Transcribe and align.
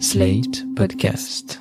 Slate 0.00 0.64
Podcast. 0.74 1.60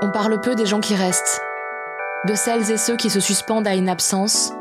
On 0.00 0.10
parle 0.10 0.40
peu 0.40 0.54
des 0.54 0.64
gens 0.64 0.80
qui 0.80 0.94
restent, 0.94 1.40
de 2.26 2.34
celles 2.34 2.70
et 2.70 2.78
ceux 2.78 2.96
qui 2.96 3.10
se 3.10 3.20
suspendent 3.20 3.66
à 3.66 3.74
une 3.74 3.90
absence, 3.90 4.54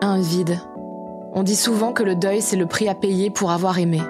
à 0.00 0.06
un 0.06 0.20
vide. 0.20 0.60
On 1.32 1.42
dit 1.42 1.56
souvent 1.56 1.92
que 1.92 2.04
le 2.04 2.14
deuil, 2.14 2.40
c'est 2.40 2.56
le 2.56 2.66
prix 2.66 2.88
à 2.88 2.94
payer 2.94 3.30
pour 3.30 3.50
avoir 3.50 3.78
aimé. 3.80 4.00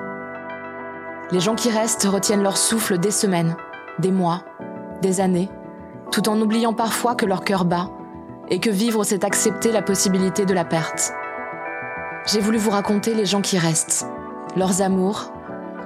Les 1.30 1.40
gens 1.40 1.54
qui 1.54 1.70
restent 1.70 2.04
retiennent 2.04 2.42
leur 2.42 2.58
souffle 2.58 2.98
des 2.98 3.10
semaines, 3.10 3.56
des 3.98 4.12
mois, 4.12 4.44
des 5.00 5.20
années, 5.20 5.48
tout 6.12 6.28
en 6.28 6.40
oubliant 6.40 6.74
parfois 6.74 7.14
que 7.16 7.26
leur 7.26 7.42
cœur 7.42 7.64
bat 7.64 7.90
et 8.48 8.60
que 8.60 8.70
vivre, 8.70 9.02
c'est 9.02 9.24
accepter 9.24 9.72
la 9.72 9.82
possibilité 9.82 10.44
de 10.44 10.52
la 10.52 10.64
perte. 10.64 11.12
J'ai 12.26 12.40
voulu 12.40 12.58
vous 12.58 12.70
raconter 12.70 13.14
les 13.14 13.26
gens 13.26 13.40
qui 13.40 13.58
restent, 13.58 14.06
leurs 14.56 14.82
amours, 14.82 15.32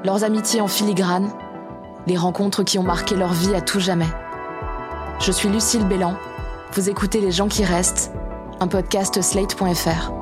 leurs 0.05 0.25
amitiés 0.25 0.61
en 0.61 0.69
filigrane, 0.69 1.31
les 2.07 2.17
rencontres 2.17 2.65
qui 2.65 2.79
ont 2.79 2.83
marqué 2.83 3.15
leur 3.15 3.33
vie 3.33 3.55
à 3.55 3.61
tout 3.61 3.81
jamais. 3.81 4.09
Je 5.21 5.33
suis 5.33 5.49
Lucille 5.49 5.87
Bélan. 5.87 6.15
Vous 6.73 6.91
écoutez 6.91 7.21
Les 7.21 7.31
gens 7.31 7.49
qui 7.49 7.65
restent, 7.65 8.13
un 8.61 8.67
podcast 8.67 9.23
slate.fr. 9.23 10.16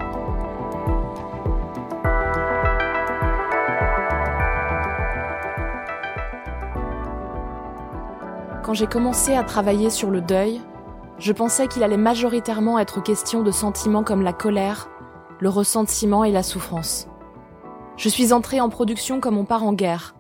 Quand 8.65 8.73
j'ai 8.73 8.87
commencé 8.87 9.35
à 9.35 9.45
travailler 9.45 9.91
sur 9.91 10.11
le 10.11 10.23
deuil, 10.23 10.59
je 11.19 11.33
pensais 11.33 11.69
qu'il 11.69 11.83
allait 11.83 11.99
majoritairement 11.99 12.79
être 12.79 13.03
question 13.03 13.43
de 13.43 13.51
sentiments 13.51 14.03
comme 14.03 14.23
la 14.23 14.33
colère, 14.33 14.89
le 15.39 15.51
ressentiment 15.51 16.25
et 16.25 16.33
la 16.33 16.43
souffrance. 16.43 17.07
Je 17.99 18.09
suis 18.09 18.33
entrée 18.33 18.63
en 18.63 18.71
production 18.71 19.21
comme 19.21 19.37
on 19.37 19.45
part 19.45 19.65
en 19.65 19.75
guerre, 19.75 20.15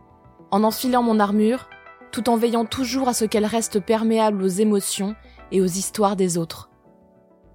en 0.51 0.62
enfilant 0.62 1.03
mon 1.03 1.20
armure, 1.20 1.70
tout 2.12 2.28
en 2.28 2.36
veillant 2.36 2.67
toujours 2.67 3.09
à 3.09 3.14
ce 3.14 3.25
qu'elle 3.25 3.47
reste 3.47 3.81
perméable 3.81 4.42
aux 4.42 4.48
émotions 4.48 5.17
et 5.51 5.62
aux 5.62 5.64
histoires 5.64 6.14
des 6.14 6.36
autres. 6.36 6.69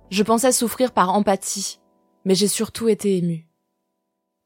Je 0.10 0.24
pensais 0.24 0.52
souffrir 0.52 0.92
par 0.92 1.14
empathie, 1.14 1.80
mais 2.26 2.34
j'ai 2.34 2.48
surtout 2.48 2.88
été 2.88 3.16
émue. 3.16 3.48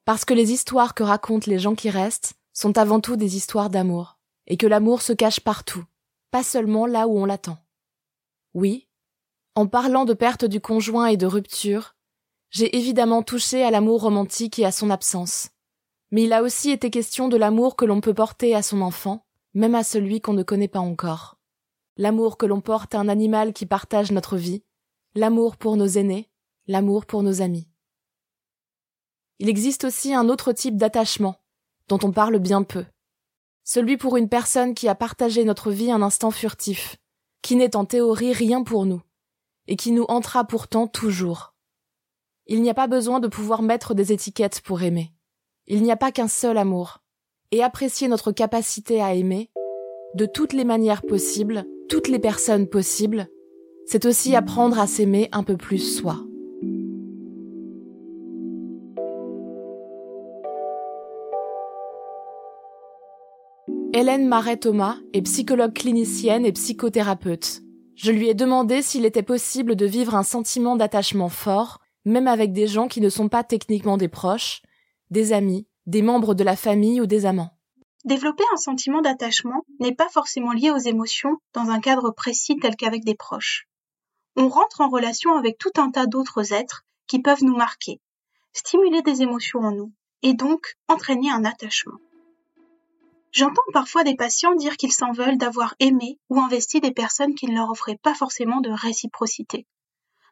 Parce 0.04 0.26
que 0.26 0.34
les 0.34 0.52
histoires 0.52 0.94
que 0.94 1.04
racontent 1.04 1.50
les 1.50 1.60
gens 1.60 1.74
qui 1.74 1.90
restent 1.90 2.34
sont 2.52 2.78
avant 2.78 3.00
tout 3.00 3.16
des 3.16 3.38
histoires 3.38 3.70
d'amour, 3.70 4.18
et 4.46 4.58
que 4.58 4.68
l'amour 4.68 5.02
se 5.02 5.14
cache 5.14 5.40
partout, 5.40 5.86
pas 6.34 6.42
seulement 6.42 6.88
là 6.88 7.08
où 7.08 7.20
on 7.20 7.26
l'attend. 7.26 7.60
Oui, 8.56 8.90
en 9.54 9.68
parlant 9.68 10.04
de 10.04 10.16
perte 10.16 10.46
du 10.46 10.60
conjoint 10.60 11.06
et 11.06 11.16
de 11.16 11.28
rupture, 11.28 11.96
j'ai 12.50 12.76
évidemment 12.76 13.22
touché 13.22 13.64
à 13.64 13.70
l'amour 13.70 14.02
romantique 14.02 14.58
et 14.58 14.66
à 14.66 14.72
son 14.72 14.90
absence. 14.90 15.52
Mais 16.10 16.24
il 16.24 16.34
a 16.34 16.42
aussi 16.42 16.72
été 16.72 16.90
question 16.90 17.28
de 17.28 17.38
l'amour 17.38 17.76
que 17.76 17.86
l'on 17.86 18.02
peut 18.02 18.16
porter 18.16 18.56
à 18.56 18.64
son 18.64 18.82
enfant, 18.82 19.28
même 19.54 19.76
à 19.76 19.84
celui 19.84 20.22
qu'on 20.22 20.34
ne 20.34 20.42
connaît 20.42 20.68
pas 20.68 20.80
encore. 20.80 21.38
L'amour 21.98 22.40
que 22.40 22.48
l'on 22.48 22.62
porte 22.62 22.96
à 22.96 23.00
un 23.00 23.10
animal 23.10 23.54
qui 23.54 23.68
partage 23.68 24.12
notre 24.12 24.36
vie, 24.36 24.64
l'amour 25.14 25.56
pour 25.56 25.78
nos 25.78 25.86
aînés, 25.86 26.32
l'amour 26.66 27.06
pour 27.06 27.22
nos 27.22 27.44
amis. 27.44 27.68
Il 29.38 29.50
existe 29.50 29.84
aussi 29.84 30.16
un 30.16 30.30
autre 30.30 30.52
type 30.52 30.78
d'attachement, 30.78 31.36
dont 31.90 32.00
on 32.02 32.12
parle 32.12 32.40
bien 32.40 32.64
peu, 32.64 32.86
celui 33.64 33.98
pour 33.98 34.18
une 34.18 34.30
personne 34.30 34.74
qui 34.74 34.88
a 34.88 34.96
partagé 34.96 35.44
notre 35.44 35.72
vie 35.72 35.92
un 35.92 36.02
instant 36.02 36.32
furtif, 36.32 36.98
qui 37.42 37.56
n'est 37.56 37.76
en 37.76 37.86
théorie 37.86 38.34
rien 38.34 38.64
pour 38.64 38.86
nous, 38.86 39.02
et 39.68 39.76
qui 39.76 39.92
nous 39.92 40.06
hantera 40.08 40.44
pourtant 40.46 40.88
toujours. 40.88 41.54
Il 42.48 42.62
n'y 42.62 42.70
a 42.70 42.74
pas 42.74 42.88
besoin 42.88 43.20
de 43.20 43.28
pouvoir 43.28 43.62
mettre 43.62 43.94
des 43.94 44.12
étiquettes 44.12 44.62
pour 44.62 44.82
aimer. 44.82 45.14
Il 45.68 45.82
n'y 45.82 45.92
a 45.92 45.98
pas 45.98 46.12
qu'un 46.12 46.28
seul 46.28 46.58
amour. 46.58 47.00
Et 47.52 47.64
apprécier 47.64 48.08
notre 48.08 48.32
capacité 48.32 49.02
à 49.02 49.14
aimer, 49.14 49.52
de 50.16 50.26
toutes 50.26 50.54
les 50.54 50.66
manières 50.66 51.04
possibles, 51.04 51.66
toutes 51.88 52.08
les 52.08 52.20
personnes 52.20 52.68
possibles, 52.68 53.28
c'est 53.86 54.06
aussi 54.06 54.36
apprendre 54.36 54.80
à 54.80 54.88
s'aimer 54.88 55.30
un 55.32 55.44
peu 55.44 55.56
plus 55.56 55.80
soi. 55.80 56.18
Hélène 63.96 64.28
Marais-Thomas 64.28 64.98
est 65.14 65.22
psychologue 65.22 65.76
clinicienne 65.76 66.48
et 66.48 66.52
psychothérapeute. 66.52 67.62
Je 67.96 68.12
lui 68.12 68.28
ai 68.28 68.34
demandé 68.34 68.82
s'il 68.82 69.06
était 69.06 69.22
possible 69.22 69.76
de 69.76 69.86
vivre 69.86 70.16
un 70.16 70.24
sentiment 70.24 70.76
d'attachement 70.76 71.30
fort, 71.30 71.80
même 72.04 72.28
avec 72.28 72.54
des 72.54 72.66
gens 72.66 72.88
qui 72.88 73.02
ne 73.02 73.10
sont 73.10 73.30
pas 73.30 73.44
techniquement 73.44 73.98
des 73.98 74.08
proches, 74.08 74.64
des 75.12 75.32
amis, 75.32 75.68
des 75.86 76.02
membres 76.02 76.34
de 76.34 76.44
la 76.44 76.56
famille 76.56 77.02
ou 77.02 77.06
des 77.06 77.28
amants. 77.28 77.56
Développer 78.04 78.44
un 78.52 78.58
sentiment 78.58 79.02
d'attachement 79.02 79.64
n'est 79.80 79.94
pas 79.94 80.10
forcément 80.10 80.54
lié 80.54 80.72
aux 80.72 80.78
émotions 80.78 81.38
dans 81.54 81.70
un 81.70 81.80
cadre 81.80 82.10
précis 82.10 82.58
tel 82.60 82.76
qu'avec 82.76 83.06
des 83.06 83.16
proches. 83.16 83.68
On 84.36 84.50
rentre 84.50 84.82
en 84.82 84.90
relation 84.90 85.38
avec 85.38 85.60
tout 85.60 85.72
un 85.78 85.92
tas 85.92 86.08
d'autres 86.08 86.52
êtres 86.52 86.84
qui 87.06 87.22
peuvent 87.22 87.44
nous 87.44 87.56
marquer, 87.56 88.02
stimuler 88.54 89.04
des 89.04 89.22
émotions 89.22 89.60
en 89.60 89.72
nous, 89.72 89.94
et 90.24 90.34
donc 90.34 90.78
entraîner 90.88 91.30
un 91.30 91.46
attachement. 91.46 92.00
J'entends 93.34 93.64
parfois 93.74 94.04
des 94.04 94.16
patients 94.16 94.54
dire 94.54 94.78
qu'ils 94.78 94.92
s'en 94.92 95.12
veulent 95.12 95.40
d'avoir 95.40 95.74
aimé 95.80 96.20
ou 96.30 96.40
investi 96.40 96.80
des 96.82 96.92
personnes 96.92 97.34
qui 97.34 97.48
ne 97.48 97.56
leur 97.56 97.72
offraient 97.72 97.98
pas 97.98 98.14
forcément 98.14 98.62
de 98.62 98.70
réciprocité. 98.70 99.66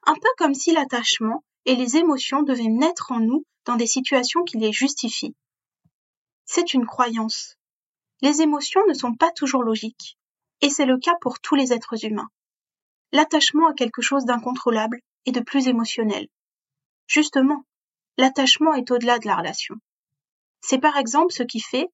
Un 0.05 0.13
peu 0.13 0.29
comme 0.37 0.53
si 0.53 0.71
l'attachement 0.71 1.43
et 1.65 1.75
les 1.75 1.97
émotions 1.97 2.43
devaient 2.43 2.63
naître 2.69 3.11
en 3.11 3.19
nous 3.19 3.43
dans 3.65 3.75
des 3.75 3.87
situations 3.87 4.43
qui 4.43 4.57
les 4.57 4.71
justifient. 4.71 5.35
C'est 6.45 6.75
une 6.75 6.85
croyance. 6.85 7.57
Les 8.21 8.43
émotions 8.43 8.81
ne 8.87 8.93
sont 8.93 9.15
pas 9.15 9.31
toujours 9.31 9.63
logiques, 9.63 10.15
et 10.61 10.69
c'est 10.69 10.85
le 10.85 10.99
cas 10.99 11.15
pour 11.21 11.39
tous 11.39 11.55
les 11.55 11.73
êtres 11.73 12.05
humains. 12.05 12.29
L'attachement 13.11 13.67
a 13.67 13.73
quelque 13.73 14.03
chose 14.03 14.25
d'incontrôlable 14.25 14.99
et 15.25 15.31
de 15.31 15.39
plus 15.39 15.67
émotionnel. 15.67 16.27
Justement, 17.07 17.63
l'attachement 18.17 18.75
est 18.75 18.91
au-delà 18.91 19.17
de 19.17 19.25
la 19.25 19.37
relation. 19.37 19.75
C'est 20.61 20.77
par 20.77 20.97
exemple 20.97 21.33
ce 21.33 21.41
qui 21.41 21.61
fait 21.61 21.89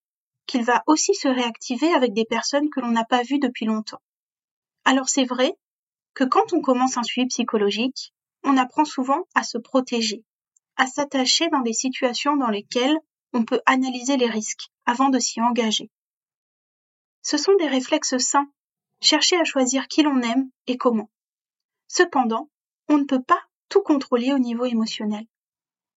qu'il 0.47 0.63
va 0.63 0.83
aussi 0.87 1.13
se 1.13 1.27
réactiver 1.27 1.93
avec 1.93 2.13
des 2.13 2.25
personnes 2.25 2.69
que 2.69 2.79
l'on 2.79 2.91
n'a 2.91 3.05
pas 3.05 3.21
vues 3.23 3.39
depuis 3.39 3.65
longtemps. 3.65 4.01
Alors 4.85 5.09
c'est 5.09 5.25
vrai 5.25 5.53
que 6.13 6.23
quand 6.23 6.53
on 6.53 6.61
commence 6.61 6.97
un 6.97 7.03
suivi 7.03 7.27
psychologique, 7.27 8.13
on 8.43 8.57
apprend 8.57 8.85
souvent 8.85 9.27
à 9.35 9.43
se 9.43 9.57
protéger, 9.57 10.23
à 10.77 10.87
s'attacher 10.87 11.49
dans 11.49 11.61
des 11.61 11.73
situations 11.73 12.37
dans 12.37 12.49
lesquelles 12.49 12.97
on 13.33 13.43
peut 13.43 13.61
analyser 13.65 14.17
les 14.17 14.29
risques 14.29 14.69
avant 14.85 15.09
de 15.09 15.19
s'y 15.19 15.41
engager. 15.41 15.91
Ce 17.21 17.37
sont 17.37 17.55
des 17.57 17.67
réflexes 17.67 18.17
sains, 18.17 18.49
chercher 19.01 19.37
à 19.37 19.43
choisir 19.43 19.87
qui 19.87 20.01
l'on 20.01 20.21
aime 20.21 20.49
et 20.65 20.77
comment. 20.77 21.09
Cependant, 21.87 22.49
on 22.87 22.97
ne 22.97 23.03
peut 23.03 23.21
pas 23.21 23.41
tout 23.69 23.81
contrôler 23.81 24.31
au 24.33 24.39
niveau 24.39 24.65
émotionnel. 24.65 25.25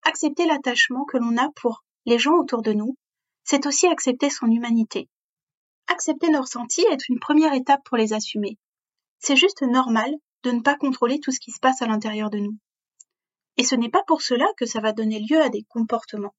Accepter 0.03 0.47
l'attachement 0.47 1.05
que 1.05 1.17
l'on 1.17 1.37
a 1.37 1.49
pour 1.55 1.83
les 2.05 2.17
gens 2.17 2.35
autour 2.35 2.61
de 2.63 2.73
nous 2.73 2.97
c'est 3.49 3.65
aussi 3.65 3.87
accepter 3.87 4.29
son 4.29 4.45
humanité. 4.45 5.09
Accepter 5.87 6.29
nos 6.29 6.41
ressentis 6.41 6.85
est 6.91 7.09
une 7.09 7.19
première 7.19 7.53
étape 7.53 7.81
pour 7.83 7.97
les 7.97 8.13
assumer. 8.13 8.59
C'est 9.17 9.35
juste 9.35 9.63
normal 9.63 10.13
de 10.43 10.51
ne 10.51 10.61
pas 10.61 10.75
contrôler 10.75 11.19
tout 11.19 11.31
ce 11.31 11.39
qui 11.39 11.49
se 11.49 11.59
passe 11.59 11.81
à 11.81 11.87
l'intérieur 11.87 12.29
de 12.29 12.37
nous. 12.37 12.55
Et 13.57 13.63
ce 13.63 13.73
n'est 13.73 13.89
pas 13.89 14.03
pour 14.05 14.21
cela 14.21 14.45
que 14.55 14.67
ça 14.67 14.81
va 14.81 14.93
donner 14.93 15.19
lieu 15.19 15.41
à 15.41 15.49
des 15.49 15.65
comportements. 15.67 16.35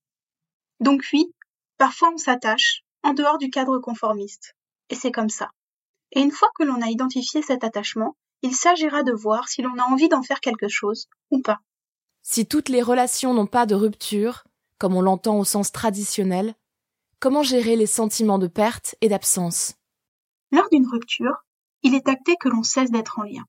Donc 0.78 1.02
oui, 1.12 1.34
parfois 1.78 2.12
on 2.14 2.16
s'attache 2.16 2.82
en 3.02 3.12
dehors 3.12 3.38
du 3.38 3.50
cadre 3.50 3.80
conformiste. 3.80 4.54
Et 4.88 4.94
c'est 4.94 5.10
comme 5.10 5.30
ça. 5.30 5.50
Et 6.12 6.20
une 6.20 6.30
fois 6.30 6.50
que 6.56 6.62
l'on 6.62 6.80
a 6.80 6.90
identifié 6.90 7.42
cet 7.42 7.64
attachement, 7.64 8.14
il 8.42 8.54
s'agira 8.54 9.02
de 9.02 9.12
voir 9.12 9.48
si 9.48 9.62
l'on 9.62 9.76
a 9.78 9.90
envie 9.90 10.08
d'en 10.08 10.22
faire 10.22 10.38
quelque 10.38 10.68
chose 10.68 11.08
ou 11.32 11.42
pas. 11.42 11.58
Si 12.22 12.46
toutes 12.46 12.68
les 12.68 12.82
relations 12.82 13.34
n'ont 13.34 13.48
pas 13.48 13.66
de 13.66 13.74
rupture, 13.74 14.44
comme 14.78 14.94
on 14.94 15.02
l'entend 15.02 15.40
au 15.40 15.44
sens 15.44 15.72
traditionnel, 15.72 16.54
Comment 17.22 17.42
gérer 17.42 17.76
les 17.76 17.84
sentiments 17.86 18.38
de 18.38 18.46
perte 18.46 18.94
et 19.02 19.10
d'absence? 19.10 19.74
Lors 20.52 20.70
d'une 20.70 20.86
rupture, 20.86 21.44
il 21.82 21.94
est 21.94 22.08
acté 22.08 22.34
que 22.40 22.48
l'on 22.48 22.62
cesse 22.62 22.90
d'être 22.90 23.18
en 23.18 23.24
lien. 23.24 23.44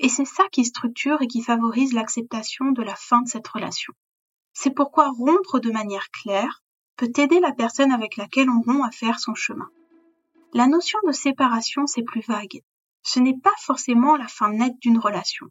Et 0.00 0.08
c'est 0.08 0.24
ça 0.24 0.42
qui 0.50 0.64
structure 0.64 1.22
et 1.22 1.28
qui 1.28 1.40
favorise 1.40 1.92
l'acceptation 1.92 2.72
de 2.72 2.82
la 2.82 2.96
fin 2.96 3.22
de 3.22 3.28
cette 3.28 3.46
relation. 3.46 3.92
C'est 4.54 4.74
pourquoi 4.74 5.10
rompre 5.10 5.60
de 5.60 5.70
manière 5.70 6.10
claire 6.10 6.64
peut 6.96 7.12
aider 7.16 7.38
la 7.38 7.52
personne 7.52 7.92
avec 7.92 8.16
laquelle 8.16 8.50
on 8.50 8.60
rompt 8.62 8.84
à 8.84 8.90
faire 8.90 9.20
son 9.20 9.36
chemin. 9.36 9.70
La 10.52 10.66
notion 10.66 10.98
de 11.06 11.12
séparation, 11.12 11.86
c'est 11.86 12.02
plus 12.02 12.26
vague. 12.26 12.64
Ce 13.04 13.20
n'est 13.20 13.38
pas 13.38 13.54
forcément 13.60 14.16
la 14.16 14.26
fin 14.26 14.50
nette 14.50 14.80
d'une 14.80 14.98
relation. 14.98 15.46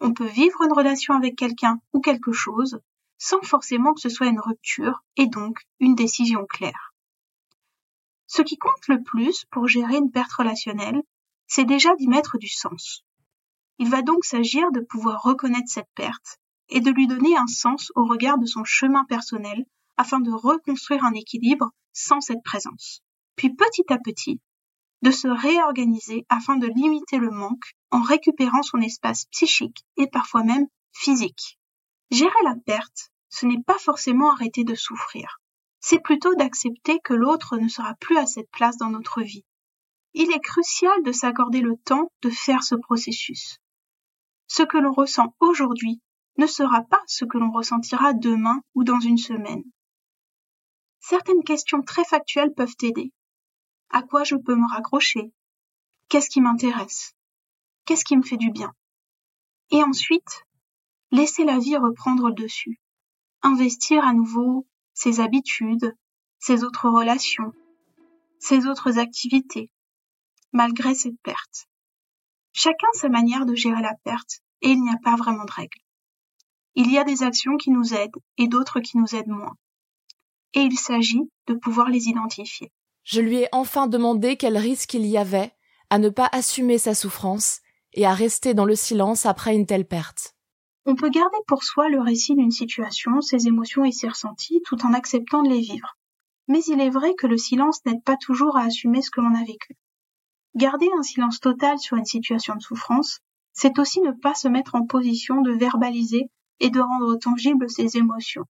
On 0.00 0.14
peut 0.14 0.28
vivre 0.28 0.62
une 0.62 0.72
relation 0.72 1.12
avec 1.12 1.36
quelqu'un 1.36 1.78
ou 1.92 2.00
quelque 2.00 2.32
chose 2.32 2.80
sans 3.20 3.42
forcément 3.42 3.92
que 3.92 4.00
ce 4.00 4.08
soit 4.08 4.28
une 4.28 4.40
rupture 4.40 5.04
et 5.16 5.26
donc 5.26 5.58
une 5.78 5.94
décision 5.94 6.46
claire. 6.46 6.94
Ce 8.26 8.42
qui 8.42 8.56
compte 8.56 8.88
le 8.88 9.02
plus 9.02 9.44
pour 9.50 9.68
gérer 9.68 9.96
une 9.96 10.10
perte 10.10 10.32
relationnelle, 10.32 11.02
c'est 11.46 11.66
déjà 11.66 11.94
d'y 11.96 12.08
mettre 12.08 12.38
du 12.38 12.48
sens. 12.48 13.04
Il 13.78 13.90
va 13.90 14.02
donc 14.02 14.24
s'agir 14.24 14.72
de 14.72 14.80
pouvoir 14.80 15.22
reconnaître 15.22 15.68
cette 15.68 15.90
perte 15.94 16.38
et 16.70 16.80
de 16.80 16.90
lui 16.90 17.06
donner 17.06 17.36
un 17.36 17.46
sens 17.46 17.92
au 17.94 18.06
regard 18.06 18.38
de 18.38 18.46
son 18.46 18.64
chemin 18.64 19.04
personnel 19.04 19.66
afin 19.96 20.20
de 20.20 20.30
reconstruire 20.30 21.04
un 21.04 21.12
équilibre 21.12 21.70
sans 21.92 22.20
cette 22.20 22.42
présence. 22.42 23.02
Puis 23.36 23.50
petit 23.50 23.92
à 23.92 23.98
petit, 23.98 24.40
de 25.02 25.10
se 25.10 25.28
réorganiser 25.28 26.24
afin 26.28 26.56
de 26.56 26.68
limiter 26.68 27.18
le 27.18 27.30
manque 27.30 27.74
en 27.90 28.00
récupérant 28.00 28.62
son 28.62 28.80
espace 28.80 29.26
psychique 29.26 29.84
et 29.96 30.06
parfois 30.06 30.42
même 30.42 30.66
physique. 30.92 31.58
Gérer 32.10 32.42
la 32.44 32.56
perte, 32.66 33.09
ce 33.30 33.46
n'est 33.46 33.62
pas 33.62 33.78
forcément 33.78 34.32
arrêter 34.32 34.64
de 34.64 34.74
souffrir. 34.74 35.40
C'est 35.80 36.00
plutôt 36.00 36.34
d'accepter 36.34 36.98
que 37.02 37.14
l'autre 37.14 37.56
ne 37.56 37.68
sera 37.68 37.94
plus 37.94 38.18
à 38.18 38.26
cette 38.26 38.50
place 38.50 38.76
dans 38.76 38.90
notre 38.90 39.22
vie. 39.22 39.46
Il 40.12 40.30
est 40.32 40.40
crucial 40.40 41.02
de 41.04 41.12
s'accorder 41.12 41.60
le 41.60 41.76
temps 41.76 42.12
de 42.22 42.30
faire 42.30 42.62
ce 42.62 42.74
processus. 42.74 43.58
Ce 44.48 44.62
que 44.62 44.76
l'on 44.76 44.92
ressent 44.92 45.34
aujourd'hui 45.38 46.02
ne 46.36 46.46
sera 46.46 46.82
pas 46.82 47.02
ce 47.06 47.24
que 47.24 47.38
l'on 47.38 47.52
ressentira 47.52 48.12
demain 48.12 48.60
ou 48.74 48.82
dans 48.84 49.00
une 49.00 49.18
semaine. 49.18 49.62
Certaines 50.98 51.44
questions 51.44 51.82
très 51.82 52.04
factuelles 52.04 52.52
peuvent 52.52 52.76
aider. 52.82 53.12
À 53.90 54.02
quoi 54.02 54.24
je 54.24 54.36
peux 54.36 54.54
me 54.54 54.68
raccrocher? 54.70 55.32
Qu'est-ce 56.08 56.28
qui 56.28 56.40
m'intéresse? 56.40 57.14
Qu'est-ce 57.84 58.04
qui 58.04 58.16
me 58.16 58.22
fait 58.22 58.36
du 58.36 58.50
bien? 58.50 58.72
Et 59.70 59.82
ensuite, 59.82 60.44
laisser 61.12 61.44
la 61.44 61.58
vie 61.58 61.76
reprendre 61.76 62.28
le 62.28 62.34
dessus. 62.34 62.80
Investir 63.42 64.04
à 64.04 64.12
nouveau 64.12 64.66
ses 64.92 65.20
habitudes, 65.20 65.94
ses 66.38 66.62
autres 66.62 66.88
relations, 66.88 67.52
ses 68.38 68.66
autres 68.66 68.98
activités, 68.98 69.70
malgré 70.52 70.94
cette 70.94 71.20
perte. 71.22 71.68
Chacun 72.52 72.88
sa 72.92 73.08
manière 73.08 73.46
de 73.46 73.54
gérer 73.54 73.80
la 73.80 73.94
perte, 74.04 74.40
et 74.62 74.70
il 74.70 74.82
n'y 74.82 74.90
a 74.90 74.98
pas 75.02 75.16
vraiment 75.16 75.44
de 75.44 75.52
règle. 75.52 75.78
Il 76.74 76.90
y 76.92 76.98
a 76.98 77.04
des 77.04 77.22
actions 77.22 77.56
qui 77.56 77.70
nous 77.70 77.94
aident 77.94 78.16
et 78.38 78.46
d'autres 78.46 78.80
qui 78.80 78.98
nous 78.98 79.14
aident 79.14 79.28
moins. 79.28 79.56
Et 80.54 80.60
il 80.60 80.78
s'agit 80.78 81.30
de 81.46 81.54
pouvoir 81.54 81.88
les 81.88 82.08
identifier. 82.08 82.70
Je 83.04 83.20
lui 83.20 83.36
ai 83.36 83.48
enfin 83.52 83.86
demandé 83.86 84.36
quel 84.36 84.58
risque 84.58 84.94
il 84.94 85.06
y 85.06 85.16
avait 85.16 85.52
à 85.88 85.98
ne 85.98 86.08
pas 86.08 86.28
assumer 86.32 86.78
sa 86.78 86.94
souffrance 86.94 87.60
et 87.92 88.06
à 88.06 88.14
rester 88.14 88.54
dans 88.54 88.64
le 88.64 88.76
silence 88.76 89.26
après 89.26 89.54
une 89.54 89.66
telle 89.66 89.86
perte. 89.86 90.34
On 90.86 90.94
peut 90.94 91.10
garder 91.10 91.36
pour 91.46 91.62
soi 91.62 91.88
le 91.88 92.00
récit 92.00 92.34
d'une 92.34 92.50
situation, 92.50 93.20
ses 93.20 93.46
émotions 93.46 93.84
et 93.84 93.92
ses 93.92 94.08
ressentis, 94.08 94.62
tout 94.64 94.84
en 94.84 94.94
acceptant 94.94 95.42
de 95.42 95.50
les 95.50 95.60
vivre. 95.60 95.96
Mais 96.48 96.60
il 96.66 96.80
est 96.80 96.90
vrai 96.90 97.14
que 97.14 97.26
le 97.26 97.36
silence 97.36 97.84
n'aide 97.84 98.02
pas 98.02 98.16
toujours 98.16 98.56
à 98.56 98.62
assumer 98.62 99.02
ce 99.02 99.10
que 99.10 99.20
l'on 99.20 99.34
a 99.34 99.44
vécu. 99.44 99.76
Garder 100.56 100.88
un 100.98 101.02
silence 101.02 101.38
total 101.38 101.78
sur 101.78 101.96
une 101.96 102.06
situation 102.06 102.56
de 102.56 102.62
souffrance, 102.62 103.20
c'est 103.52 103.78
aussi 103.78 104.00
ne 104.00 104.12
pas 104.12 104.34
se 104.34 104.48
mettre 104.48 104.74
en 104.74 104.86
position 104.86 105.42
de 105.42 105.52
verbaliser 105.52 106.30
et 106.60 106.70
de 106.70 106.80
rendre 106.80 107.16
tangibles 107.16 107.70
ses 107.70 107.96
émotions, 107.96 108.46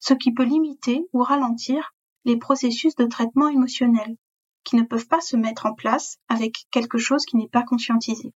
ce 0.00 0.14
qui 0.14 0.32
peut 0.32 0.44
limiter 0.44 1.04
ou 1.12 1.22
ralentir 1.22 1.92
les 2.24 2.36
processus 2.36 2.94
de 2.96 3.06
traitement 3.06 3.48
émotionnel, 3.48 4.16
qui 4.64 4.76
ne 4.76 4.82
peuvent 4.82 5.08
pas 5.08 5.20
se 5.20 5.36
mettre 5.36 5.66
en 5.66 5.74
place 5.74 6.18
avec 6.28 6.66
quelque 6.70 6.98
chose 6.98 7.24
qui 7.24 7.36
n'est 7.36 7.48
pas 7.48 7.62
conscientisé. 7.62 8.32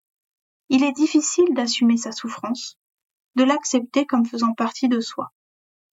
Il 0.68 0.82
est 0.82 0.92
difficile 0.92 1.52
d'assumer 1.52 1.96
sa 1.96 2.12
souffrance, 2.12 2.78
de 3.34 3.44
l'accepter 3.44 4.06
comme 4.06 4.26
faisant 4.26 4.54
partie 4.54 4.88
de 4.88 5.00
soi. 5.00 5.32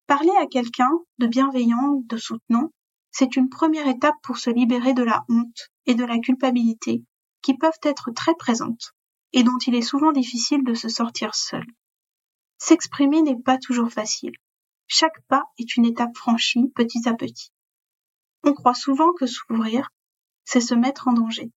Parler 0.07 0.33
à 0.41 0.47
quelqu'un 0.47 0.91
de 1.19 1.27
bienveillant, 1.27 2.03
de 2.05 2.17
soutenant, 2.17 2.71
c'est 3.11 3.37
une 3.37 3.49
première 3.49 3.89
étape 3.89 4.17
pour 4.23 4.39
se 4.39 4.51
libérer 4.51 4.95
de 4.95 5.03
la 5.03 5.25
honte 5.29 5.71
et 5.87 5.95
de 5.95 6.05
la 6.05 6.19
culpabilité 6.19 7.03
qui 7.43 7.57
peuvent 7.57 7.81
être 7.83 8.11
très 8.13 8.35
présentes 8.35 8.95
et 9.33 9.43
dont 9.43 9.59
il 9.67 9.75
est 9.75 9.83
souvent 9.83 10.13
difficile 10.13 10.65
de 10.65 10.75
se 10.75 10.89
sortir 10.89 11.35
seul. 11.35 11.65
S'exprimer 12.59 13.23
n'est 13.23 13.41
pas 13.41 13.59
toujours 13.59 13.91
facile. 13.91 14.33
Chaque 14.87 15.21
pas 15.29 15.45
est 15.59 15.77
une 15.77 15.85
étape 15.85 16.17
franchie 16.17 16.69
petit 16.75 17.09
à 17.09 17.15
petit. 17.15 17.51
On 18.43 18.53
croit 18.53 18.75
souvent 18.75 19.13
que 19.13 19.27
s'ouvrir, 19.27 19.91
c'est 20.45 20.61
se 20.61 20.75
mettre 20.75 21.09
en 21.09 21.13
danger. 21.13 21.51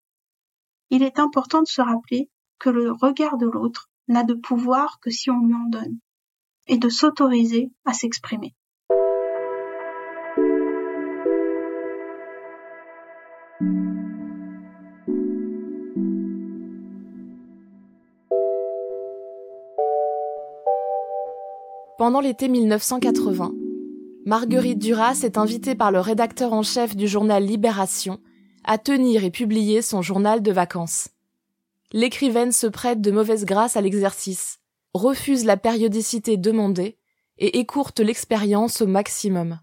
Il 0.90 1.04
est 1.04 1.20
important 1.20 1.62
de 1.62 1.68
se 1.68 1.82
rappeler 1.82 2.30
que 2.60 2.70
le 2.70 2.92
regard 2.92 3.38
de 3.38 3.48
l'autre 3.48 3.90
n'a 4.08 4.24
de 4.24 4.34
pouvoir 4.34 5.00
que 5.00 5.10
si 5.10 5.30
on 5.30 5.46
lui 5.46 5.54
en 5.54 5.70
donne, 5.70 6.00
et 6.68 6.78
de 6.78 6.90
s'autoriser 6.90 7.72
à 7.86 7.94
s'exprimer. 7.94 8.56
Pendant 21.98 22.20
l'été 22.20 22.48
1980, 22.48 23.54
Marguerite 24.26 24.80
Duras 24.80 25.22
est 25.24 25.38
invitée 25.38 25.76
par 25.76 25.92
le 25.92 26.00
rédacteur 26.00 26.52
en 26.52 26.64
chef 26.64 26.96
du 26.96 27.08
journal 27.08 27.44
Libération 27.44 28.20
à 28.64 28.78
tenir 28.78 29.24
et 29.24 29.30
publier 29.30 29.84
son 29.84 30.02
journal 30.02 30.42
de 30.42 30.52
vacances. 30.52 31.10
L'écrivaine 31.94 32.52
se 32.52 32.68
prête 32.68 33.02
de 33.02 33.12
mauvaise 33.12 33.46
grâce 33.46 33.76
à 33.76 33.82
l'exercice, 33.82 34.60
refuse 34.94 35.44
la 35.44 35.58
périodicité 35.58 36.38
demandée 36.38 36.98
et 37.38 37.60
écourte 37.60 38.00
l'expérience 38.00 38.82
au 38.82 38.88
maximum. 38.88 39.60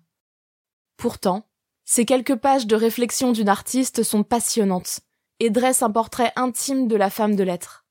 Pourtant, 0.97 1.49
ces 1.85 2.05
quelques 2.05 2.37
pages 2.37 2.67
de 2.67 2.77
réflexion 2.77 3.33
d'une 3.33 3.49
artiste 3.49 4.03
sont 4.03 4.25
passionnantes 4.25 5.01
et 5.41 5.49
dressent 5.49 5.83
un 5.83 5.91
portrait 5.91 6.33
intime 6.37 6.87
de 6.87 6.97
la 6.97 7.09
femme 7.09 7.35
de 7.35 7.45
lettres. 7.45 7.87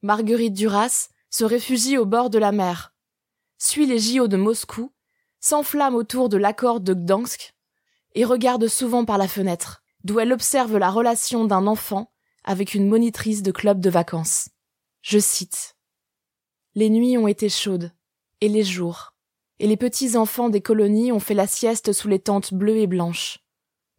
Marguerite 0.00 0.54
Duras 0.54 1.10
se 1.28 1.44
réfugie 1.44 1.98
au 1.98 2.06
bord 2.06 2.30
de 2.30 2.38
la 2.38 2.52
mer, 2.52 2.94
suit 3.58 3.84
les 3.84 3.98
JO 3.98 4.28
de 4.28 4.36
Moscou, 4.36 4.92
s'enflamme 5.40 5.94
autour 5.94 6.28
de 6.28 6.36
l'accord 6.36 6.80
de 6.80 6.94
Gdansk 6.94 7.54
et 8.14 8.24
regarde 8.24 8.66
souvent 8.66 9.04
par 9.04 9.18
la 9.18 9.28
fenêtre, 9.28 9.82
d'où 10.04 10.20
elle 10.20 10.32
observe 10.32 10.78
la 10.78 10.90
relation 10.90 11.44
d'un 11.44 11.66
enfant 11.66 12.10
avec 12.44 12.74
une 12.74 12.88
monitrice 12.88 13.42
de 13.42 13.52
club 13.52 13.80
de 13.80 13.90
vacances. 13.90 14.48
Je 15.02 15.18
cite. 15.18 15.76
Les 16.74 16.90
nuits 16.90 17.18
ont 17.18 17.28
été 17.28 17.48
chaudes, 17.48 17.92
et 18.40 18.48
les 18.48 18.64
jours, 18.64 19.14
et 19.58 19.66
les 19.66 19.76
petits 19.76 20.16
enfants 20.16 20.48
des 20.48 20.60
colonies 20.60 21.12
ont 21.12 21.20
fait 21.20 21.34
la 21.34 21.46
sieste 21.46 21.92
sous 21.92 22.08
les 22.08 22.20
tentes 22.20 22.54
bleues 22.54 22.78
et 22.78 22.86
blanches. 22.86 23.40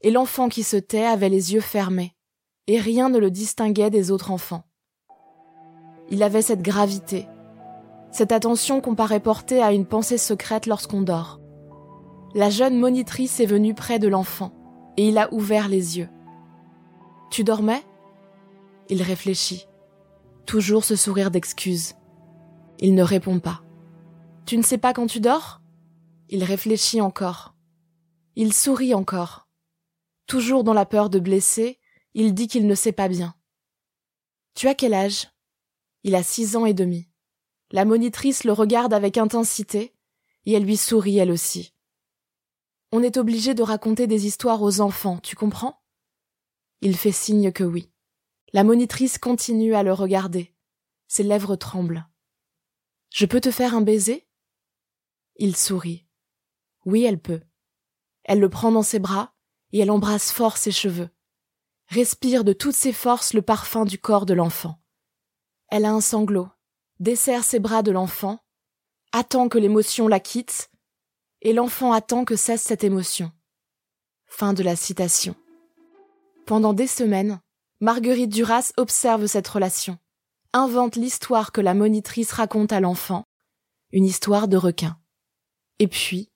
Et 0.01 0.11
l'enfant 0.11 0.47
qui 0.47 0.63
se 0.63 0.77
tait 0.77 1.05
avait 1.05 1.29
les 1.29 1.53
yeux 1.53 1.61
fermés, 1.61 2.15
et 2.67 2.79
rien 2.79 3.09
ne 3.09 3.17
le 3.17 3.31
distinguait 3.31 3.89
des 3.89 4.11
autres 4.11 4.31
enfants. 4.31 4.63
Il 6.09 6.23
avait 6.23 6.41
cette 6.41 6.61
gravité, 6.61 7.27
cette 8.11 8.31
attention 8.31 8.81
qu'on 8.81 8.95
paraît 8.95 9.19
porter 9.19 9.61
à 9.61 9.71
une 9.71 9.85
pensée 9.85 10.17
secrète 10.17 10.65
lorsqu'on 10.65 11.01
dort. 11.01 11.39
La 12.33 12.49
jeune 12.49 12.77
monitrice 12.77 13.39
est 13.39 13.45
venue 13.45 13.73
près 13.73 13.99
de 13.99 14.07
l'enfant, 14.07 14.53
et 14.97 15.07
il 15.07 15.17
a 15.17 15.33
ouvert 15.33 15.67
les 15.67 15.97
yeux. 15.97 16.09
Tu 17.31 17.43
dormais? 17.43 17.83
Il 18.89 19.03
réfléchit. 19.03 19.67
Toujours 20.47 20.83
ce 20.83 20.95
sourire 20.95 21.29
d'excuse. 21.29 21.93
Il 22.79 22.95
ne 22.95 23.03
répond 23.03 23.39
pas. 23.39 23.63
Tu 24.47 24.57
ne 24.57 24.63
sais 24.63 24.79
pas 24.79 24.93
quand 24.93 25.05
tu 25.05 25.19
dors? 25.19 25.61
Il 26.27 26.43
réfléchit 26.43 26.99
encore. 26.99 27.55
Il 28.35 28.51
sourit 28.51 28.95
encore. 28.95 29.47
Toujours 30.25 30.63
dans 30.63 30.73
la 30.73 30.87
peur 30.87 31.11
de 31.11 31.19
blesser, 31.19 31.79
il 32.15 32.33
dit 32.33 32.47
qu'il 32.47 32.65
ne 32.65 32.73
sait 32.73 32.91
pas 32.91 33.07
bien. 33.07 33.35
Tu 34.55 34.67
as 34.67 34.73
quel 34.73 34.95
âge? 34.95 35.27
Il 36.03 36.15
a 36.15 36.23
six 36.23 36.55
ans 36.55 36.65
et 36.65 36.73
demi. 36.73 37.09
La 37.71 37.85
monitrice 37.85 38.43
le 38.43 38.53
regarde 38.53 38.93
avec 38.93 39.19
intensité, 39.19 39.93
et 40.45 40.53
elle 40.53 40.63
lui 40.63 40.77
sourit 40.77 41.17
elle 41.17 41.31
aussi. 41.31 41.75
On 42.91 43.03
est 43.03 43.17
obligé 43.17 43.53
de 43.53 43.61
raconter 43.61 44.07
des 44.07 44.25
histoires 44.25 44.63
aux 44.63 44.81
enfants, 44.81 45.19
tu 45.19 45.35
comprends? 45.35 45.79
Il 46.81 46.97
fait 46.97 47.11
signe 47.11 47.51
que 47.51 47.63
oui. 47.63 47.91
La 48.51 48.63
monitrice 48.63 49.17
continue 49.17 49.75
à 49.75 49.83
le 49.83 49.93
regarder. 49.93 50.55
Ses 51.07 51.23
lèvres 51.23 51.55
tremblent. 51.55 52.07
Je 53.11 53.25
peux 53.25 53.41
te 53.41 53.51
faire 53.51 53.75
un 53.75 53.81
baiser? 53.81 54.27
Il 55.35 55.55
sourit. 55.55 56.07
Oui, 56.85 57.03
elle 57.03 57.19
peut. 57.19 57.41
Elle 58.23 58.39
le 58.39 58.49
prend 58.49 58.71
dans 58.71 58.83
ses 58.83 58.99
bras, 58.99 59.33
et 59.71 59.79
elle 59.79 59.91
embrasse 59.91 60.31
fort 60.31 60.57
ses 60.57 60.71
cheveux. 60.71 61.09
Respire 61.87 62.43
de 62.43 62.53
toutes 62.53 62.75
ses 62.75 62.93
forces 62.93 63.33
le 63.33 63.41
parfum 63.41 63.85
du 63.85 63.99
corps 63.99 64.25
de 64.25 64.33
l'enfant. 64.33 64.81
Elle 65.69 65.85
a 65.85 65.91
un 65.91 66.01
sanglot, 66.01 66.49
desserre 66.99 67.43
ses 67.43 67.59
bras 67.59 67.83
de 67.83 67.91
l'enfant, 67.91 68.39
attend 69.11 69.49
que 69.49 69.57
l'émotion 69.57 70.07
la 70.07 70.19
quitte, 70.19 70.71
et 71.41 71.53
l'enfant 71.53 71.93
attend 71.93 72.25
que 72.25 72.35
cesse 72.35 72.63
cette 72.63 72.83
émotion. 72.83 73.31
Fin 74.25 74.53
de 74.53 74.63
la 74.63 74.75
citation. 74.75 75.35
Pendant 76.45 76.73
des 76.73 76.87
semaines, 76.87 77.41
Marguerite 77.81 78.29
Duras 78.29 78.73
observe 78.75 79.25
cette 79.27 79.47
relation, 79.47 79.97
invente 80.51 80.97
l'histoire 80.97 81.53
que 81.53 81.61
la 81.61 81.73
monitrice 81.73 82.33
raconte 82.33 82.73
à 82.73 82.81
l'enfant, 82.81 83.23
une 83.91 84.03
histoire 84.03 84.49
de 84.49 84.57
requin. 84.57 84.99
Et 85.79 85.87
puis, 85.87 86.29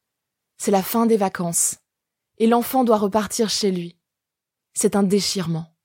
c'est 0.58 0.72
la 0.72 0.82
fin 0.82 1.06
des 1.06 1.18
vacances, 1.18 1.80
et 2.38 2.48
l'enfant 2.48 2.86
doit 2.86 2.98
repartir 2.98 3.50
chez 3.50 3.72
lui. 3.72 3.98
C'est 4.74 4.96
un 4.96 5.04
déchirement. 5.04 5.76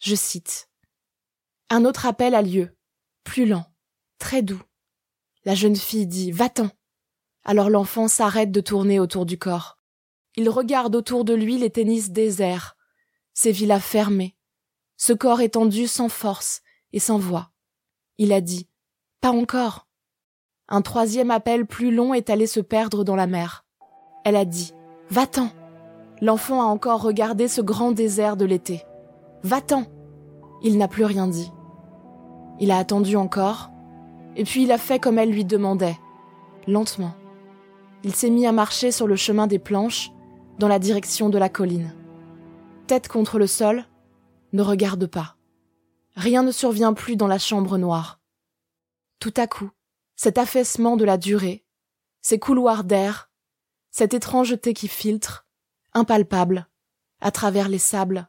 Je 0.00 0.14
cite. 0.14 0.68
Un 1.70 1.86
autre 1.86 2.04
appel 2.04 2.34
a 2.34 2.42
lieu, 2.42 2.76
plus 3.24 3.46
lent, 3.46 3.64
très 4.18 4.42
doux. 4.42 4.62
La 5.46 5.54
jeune 5.54 5.76
fille 5.76 6.06
dit 6.06 6.30
Va-t'en. 6.30 6.70
Alors 7.42 7.70
l'enfant 7.70 8.06
s'arrête 8.06 8.52
de 8.52 8.60
tourner 8.60 9.00
autour 9.00 9.24
du 9.24 9.38
corps. 9.38 9.78
Il 10.36 10.50
regarde 10.50 10.94
autour 10.94 11.24
de 11.24 11.32
lui 11.32 11.56
les 11.56 11.70
tennis 11.70 12.10
déserts, 12.10 12.76
ces 13.32 13.50
villas 13.50 13.80
fermées, 13.80 14.37
ce 14.98 15.14
corps 15.14 15.40
étendu 15.40 15.86
sans 15.86 16.10
force 16.10 16.60
et 16.92 16.98
sans 16.98 17.18
voix. 17.18 17.50
Il 18.18 18.32
a 18.32 18.42
dit 18.42 18.68
Pas 19.22 19.30
encore. 19.30 19.86
Un 20.68 20.82
troisième 20.82 21.30
appel 21.30 21.64
plus 21.64 21.94
long 21.94 22.12
est 22.12 22.28
allé 22.28 22.46
se 22.46 22.60
perdre 22.60 23.04
dans 23.04 23.16
la 23.16 23.26
mer. 23.26 23.64
Elle 24.24 24.36
a 24.36 24.44
dit 24.44 24.74
Va-t'en. 25.08 25.48
L'enfant 26.20 26.60
a 26.60 26.66
encore 26.66 27.00
regardé 27.00 27.48
ce 27.48 27.62
grand 27.62 27.92
désert 27.92 28.36
de 28.36 28.44
l'été. 28.44 28.84
Va-t'en. 29.44 29.84
Il 30.62 30.76
n'a 30.76 30.88
plus 30.88 31.04
rien 31.04 31.28
dit. 31.28 31.50
Il 32.58 32.72
a 32.72 32.78
attendu 32.78 33.14
encore, 33.14 33.70
et 34.34 34.42
puis 34.42 34.64
il 34.64 34.72
a 34.72 34.78
fait 34.78 34.98
comme 34.98 35.18
elle 35.18 35.30
lui 35.30 35.44
demandait, 35.44 35.96
lentement. 36.66 37.14
Il 38.02 38.14
s'est 38.16 38.30
mis 38.30 38.46
à 38.48 38.52
marcher 38.52 38.90
sur 38.90 39.06
le 39.06 39.14
chemin 39.14 39.46
des 39.46 39.60
planches, 39.60 40.10
dans 40.58 40.66
la 40.66 40.80
direction 40.80 41.28
de 41.28 41.38
la 41.38 41.48
colline. 41.48 41.94
Tête 42.88 43.06
contre 43.06 43.38
le 43.38 43.46
sol, 43.46 43.84
ne 44.52 44.62
regarde 44.62 45.06
pas. 45.06 45.36
Rien 46.16 46.42
ne 46.42 46.52
survient 46.52 46.94
plus 46.94 47.16
dans 47.16 47.26
la 47.26 47.38
chambre 47.38 47.78
noire. 47.78 48.20
Tout 49.20 49.34
à 49.36 49.46
coup, 49.46 49.70
cet 50.16 50.38
affaissement 50.38 50.96
de 50.96 51.04
la 51.04 51.16
durée, 51.16 51.64
ces 52.20 52.38
couloirs 52.38 52.84
d'air, 52.84 53.30
cette 53.90 54.14
étrangeté 54.14 54.74
qui 54.74 54.88
filtre, 54.88 55.46
impalpable, 55.92 56.68
à 57.20 57.30
travers 57.30 57.68
les 57.68 57.78
sables, 57.78 58.28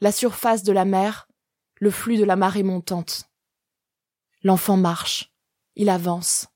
la 0.00 0.12
surface 0.12 0.62
de 0.62 0.72
la 0.72 0.84
mer, 0.84 1.28
le 1.76 1.90
flux 1.90 2.16
de 2.16 2.24
la 2.24 2.36
marée 2.36 2.62
montante. 2.62 3.30
L'enfant 4.42 4.76
marche, 4.76 5.32
il 5.76 5.88
avance. 5.88 6.48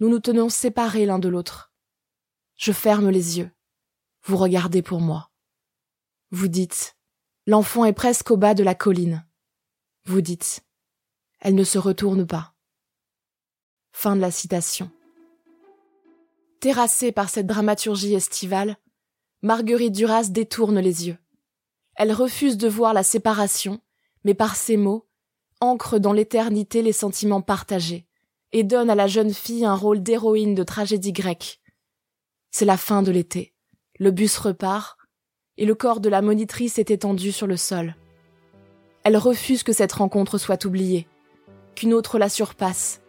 Nous 0.00 0.08
nous 0.08 0.20
tenons 0.20 0.48
séparés 0.48 1.06
l'un 1.06 1.18
de 1.18 1.28
l'autre. 1.28 1.72
Je 2.56 2.72
ferme 2.72 3.08
les 3.10 3.38
yeux. 3.38 3.50
Vous 4.24 4.36
regardez 4.36 4.82
pour 4.82 5.00
moi. 5.00 5.30
Vous 6.30 6.48
dites, 6.48 6.95
l'enfant 7.46 7.84
est 7.84 7.92
presque 7.92 8.30
au 8.30 8.36
bas 8.36 8.54
de 8.54 8.64
la 8.64 8.74
colline. 8.74 9.24
Vous 10.04 10.20
dites, 10.20 10.64
elle 11.40 11.54
ne 11.54 11.64
se 11.64 11.78
retourne 11.78 12.26
pas. 12.26 12.54
Fin 13.92 14.16
de 14.16 14.20
la 14.20 14.30
citation. 14.30 14.90
Terrassée 16.60 17.12
par 17.12 17.28
cette 17.30 17.46
dramaturgie 17.46 18.14
estivale, 18.14 18.76
Marguerite 19.42 19.94
Duras 19.94 20.28
détourne 20.30 20.80
les 20.80 21.06
yeux. 21.06 21.18
Elle 21.94 22.12
refuse 22.12 22.56
de 22.56 22.68
voir 22.68 22.92
la 22.92 23.02
séparation, 23.02 23.80
mais 24.24 24.34
par 24.34 24.56
ses 24.56 24.76
mots, 24.76 25.08
ancre 25.60 25.98
dans 25.98 26.12
l'éternité 26.12 26.82
les 26.82 26.92
sentiments 26.92 27.42
partagés, 27.42 28.06
et 28.52 28.64
donne 28.64 28.90
à 28.90 28.94
la 28.94 29.06
jeune 29.06 29.32
fille 29.32 29.64
un 29.64 29.74
rôle 29.74 30.02
d'héroïne 30.02 30.54
de 30.54 30.62
tragédie 30.62 31.12
grecque. 31.12 31.60
C'est 32.50 32.64
la 32.64 32.76
fin 32.76 33.02
de 33.02 33.12
l'été. 33.12 33.54
Le 33.98 34.10
bus 34.10 34.36
repart, 34.38 34.98
et 35.58 35.64
le 35.64 35.74
corps 35.74 36.00
de 36.00 36.08
la 36.08 36.22
monitrice 36.22 36.78
est 36.78 36.90
étendu 36.90 37.32
sur 37.32 37.46
le 37.46 37.56
sol. 37.56 37.94
Elle 39.04 39.16
refuse 39.16 39.62
que 39.62 39.72
cette 39.72 39.92
rencontre 39.92 40.38
soit 40.38 40.64
oubliée, 40.64 41.06
qu'une 41.74 41.94
autre 41.94 42.18
la 42.18 42.28
surpasse, 42.28 43.00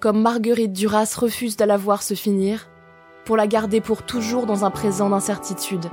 comme 0.00 0.22
Marguerite 0.22 0.72
Duras 0.72 1.14
refuse 1.18 1.56
de 1.56 1.76
voir 1.76 2.02
se 2.02 2.14
finir, 2.14 2.68
pour 3.24 3.36
la 3.36 3.46
garder 3.46 3.80
pour 3.80 4.04
toujours 4.04 4.46
dans 4.46 4.64
un 4.64 4.70
présent 4.70 5.10
d'incertitude. 5.10 5.86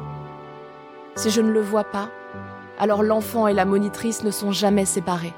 Si 1.15 1.29
je 1.29 1.41
ne 1.41 1.51
le 1.51 1.61
vois 1.61 1.83
pas, 1.83 2.09
alors 2.79 3.03
l'enfant 3.03 3.47
et 3.47 3.53
la 3.53 3.65
monitrice 3.65 4.23
ne 4.23 4.31
sont 4.31 4.51
jamais 4.51 4.85
séparés. 4.85 5.33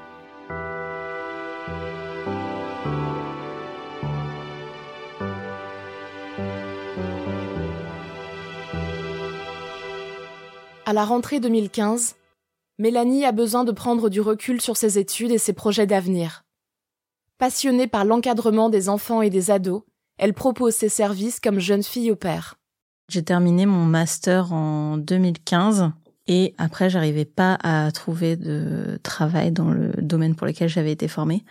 À 10.88 10.94
la 10.94 11.04
rentrée 11.04 11.38
2015, 11.38 12.16
Mélanie 12.78 13.26
a 13.26 13.32
besoin 13.32 13.64
de 13.64 13.72
prendre 13.72 14.08
du 14.08 14.22
recul 14.22 14.58
sur 14.58 14.78
ses 14.78 14.98
études 14.98 15.32
et 15.32 15.36
ses 15.36 15.52
projets 15.52 15.86
d'avenir. 15.86 16.46
Passionnée 17.36 17.86
par 17.86 18.06
l'encadrement 18.06 18.70
des 18.70 18.88
enfants 18.88 19.20
et 19.20 19.28
des 19.28 19.50
ados, 19.50 19.82
elle 20.16 20.32
propose 20.32 20.72
ses 20.72 20.88
services 20.88 21.40
comme 21.40 21.58
jeune 21.58 21.82
fille 21.82 22.10
au 22.10 22.16
père. 22.16 22.54
J'ai 23.10 23.22
terminé 23.22 23.66
mon 23.66 23.84
master 23.84 24.54
en 24.54 24.96
2015 24.96 25.90
et 26.26 26.54
après 26.56 26.88
j'arrivais 26.88 27.26
pas 27.26 27.58
à 27.62 27.92
trouver 27.92 28.36
de 28.36 28.98
travail 29.02 29.52
dans 29.52 29.68
le 29.68 29.92
domaine 29.98 30.36
pour 30.36 30.46
lequel 30.46 30.70
j'avais 30.70 30.92
été 30.92 31.06
formée 31.06 31.44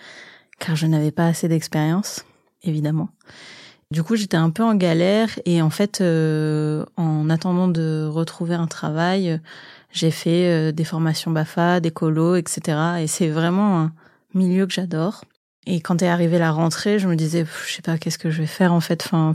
car 0.58 0.75
je 0.75 0.88
n'avais 0.88 1.12
pas 1.12 1.27
assez 1.27 1.48
d'expérience, 1.48 2.25
évidemment. 2.63 3.10
Du 3.91 4.03
coup, 4.03 4.17
j'étais 4.17 4.36
un 4.38 4.50
peu 4.50 4.63
en 4.63 4.75
galère 4.75 5.29
et 5.46 5.62
en 5.62 5.70
fait, 5.70 6.01
euh, 6.01 6.86
en 6.98 7.29
attendant 7.29 7.70
de 7.70 8.06
retrouver 8.06 8.56
un 8.56 8.67
travail, 8.67 9.39
j'ai 9.91 10.12
fait 10.12 10.48
euh, 10.48 10.72
des 10.74 10.84
formations 10.84 11.32
BAFA, 11.32 11.79
des 11.79 11.91
colos, 11.91 12.36
etc. 12.36 13.01
Et 13.01 13.08
c'est 13.08 13.29
vraiment 13.29 13.79
un 13.79 13.94
milieu 14.34 14.67
que 14.67 14.74
j'adore. 14.74 15.24
Et 15.65 15.79
quand 15.79 16.01
est 16.01 16.08
arrivée 16.08 16.38
la 16.38 16.51
rentrée, 16.51 17.00
je 17.00 17.08
me 17.08 17.15
disais, 17.15 17.46
je 17.65 17.74
sais 17.74 17.82
pas 17.82 17.98
qu'est-ce 17.98 18.17
que 18.17 18.29
je 18.29 18.41
vais 18.41 18.48
faire 18.48 18.74
en 18.74 18.82
fait? 18.82 19.03
Enfin, 19.06 19.34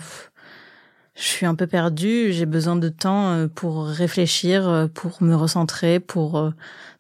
je 1.15 1.23
suis 1.23 1.47
un 1.47 1.55
peu 1.55 1.67
perdue. 1.67 2.33
J'ai 2.33 2.47
besoin 2.47 2.77
de 2.77 2.89
temps 2.89 3.33
euh, 3.33 3.49
pour 3.49 3.85
réfléchir, 3.87 4.69
euh, 4.69 4.87
pour 4.87 5.23
me 5.23 5.35
recentrer, 5.35 6.01
pour 6.01 6.39
euh, 6.39 6.51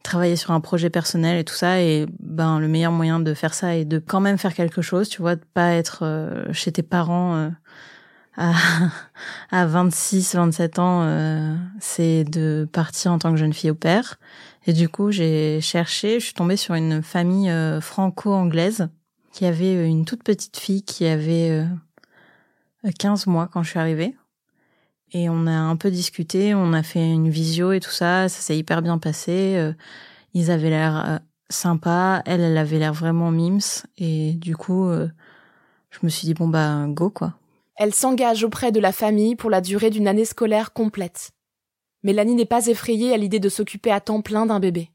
travailler 0.02 0.37
sur 0.37 0.50
un 0.50 0.61
projet 0.61 0.90
personnel 0.90 1.38
et 1.38 1.45
tout 1.45 1.54
ça. 1.54 1.81
Et 1.81 2.07
ben, 2.21 2.61
le 2.61 2.69
meilleur 2.69 2.92
moyen 2.92 3.21
de 3.21 3.33
faire 3.35 3.54
ça 3.54 3.76
est 3.76 3.85
de 3.85 3.99
quand 3.99 4.21
même 4.21 4.38
faire 4.38 4.54
quelque 4.54 4.83
chose. 4.83 5.09
Tu 5.09 5.23
vois, 5.23 5.37
de 5.37 5.45
pas 5.54 5.73
être 5.73 6.04
chez 6.52 6.73
tes 6.73 6.83
parents 6.83 7.50
à, 8.37 8.52
à 9.50 9.66
26, 9.66 10.35
27 10.35 10.78
ans. 10.78 11.57
c'est 11.81 12.25
de 12.25 12.69
partir 12.71 13.12
en 13.12 13.19
tant 13.19 13.31
que 13.31 13.38
jeune 13.38 13.52
fille 13.52 13.71
au 13.71 13.75
père. 13.75 14.16
Et 14.66 14.73
du 14.73 14.88
coup, 14.88 15.11
j'ai 15.11 15.61
cherché. 15.61 16.21
Je 16.21 16.26
suis 16.26 16.35
tombée 16.35 16.57
sur 16.57 16.75
une 16.75 17.02
famille 17.02 17.52
franco-anglaise 17.81 18.88
qui 19.33 19.47
avait 19.47 19.88
une 19.88 20.04
toute 20.04 20.23
petite 20.23 20.59
fille 20.59 20.83
qui 20.83 21.07
avait 21.07 21.64
15 22.99 23.27
euh, 23.27 23.31
mois 23.31 23.49
quand 23.53 23.62
je 23.62 23.71
suis 23.71 23.79
arrivée. 23.79 24.15
Et 25.12 25.29
on 25.29 25.47
a 25.47 25.53
un 25.53 25.77
peu 25.77 25.91
discuté, 25.91 26.55
on 26.55 26.73
a 26.73 26.83
fait 26.83 27.11
une 27.11 27.29
visio 27.29 27.73
et 27.73 27.81
tout 27.81 27.91
ça, 27.91 28.29
ça 28.29 28.41
s'est 28.41 28.57
hyper 28.57 28.81
bien 28.81 28.99
passé. 28.99 29.57
Euh, 29.57 29.73
ils 30.33 30.51
avaient 30.51 30.71
l'air 30.71 31.21
sympas, 31.51 32.23
elle, 32.25 32.41
elle 32.41 32.57
avait 32.57 32.79
l'air 32.79 32.95
vraiment 32.95 33.31
mims. 33.31 33.85
Et 33.99 34.33
du 34.33 34.57
coup, 34.57 34.91
je 34.91 35.99
me 36.03 36.09
suis 36.09 36.25
dit, 36.25 36.33
bon 36.33 36.49
bah, 36.49 36.87
go 36.89 37.11
quoi. 37.11 37.35
Elle 37.77 37.95
s'engage 37.95 38.45
auprès 38.45 38.73
de 38.73 38.81
la 38.81 38.93
famille 38.93 39.37
pour 39.37 39.51
la 39.51 39.61
durée 39.61 39.91
d'une 39.91 40.09
année 40.09 40.25
scolaire 40.25 40.73
complète. 40.73 41.33
Mélanie 42.03 42.35
n'est 42.35 42.47
pas 42.47 42.67
effrayée 42.67 43.12
à 43.12 43.17
l'idée 43.17 43.41
de 43.41 43.49
s'occuper 43.49 43.91
à 43.91 44.01
temps 44.01 44.23
plein 44.23 44.47
d'un 44.47 44.61
bébé. 44.61 44.91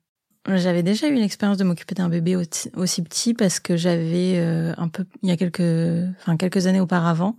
J'avais 0.48 0.84
déjà 0.84 1.10
eu 1.10 1.16
l'expérience 1.16 1.58
de 1.58 1.66
m'occuper 1.66 1.96
d'un 1.96 2.08
bébé 2.08 2.38
aussi 2.76 3.02
petit 3.02 3.34
parce 3.34 3.60
que 3.60 3.76
j'avais 3.76 4.38
euh, 4.38 4.74
un 4.78 4.88
peu, 4.88 5.06
il 5.22 5.30
y 5.30 5.32
a 5.32 5.38
quelques, 5.38 6.10
enfin 6.22 6.38
quelques 6.38 6.68
années 6.68 6.80
auparavant, 6.80 7.36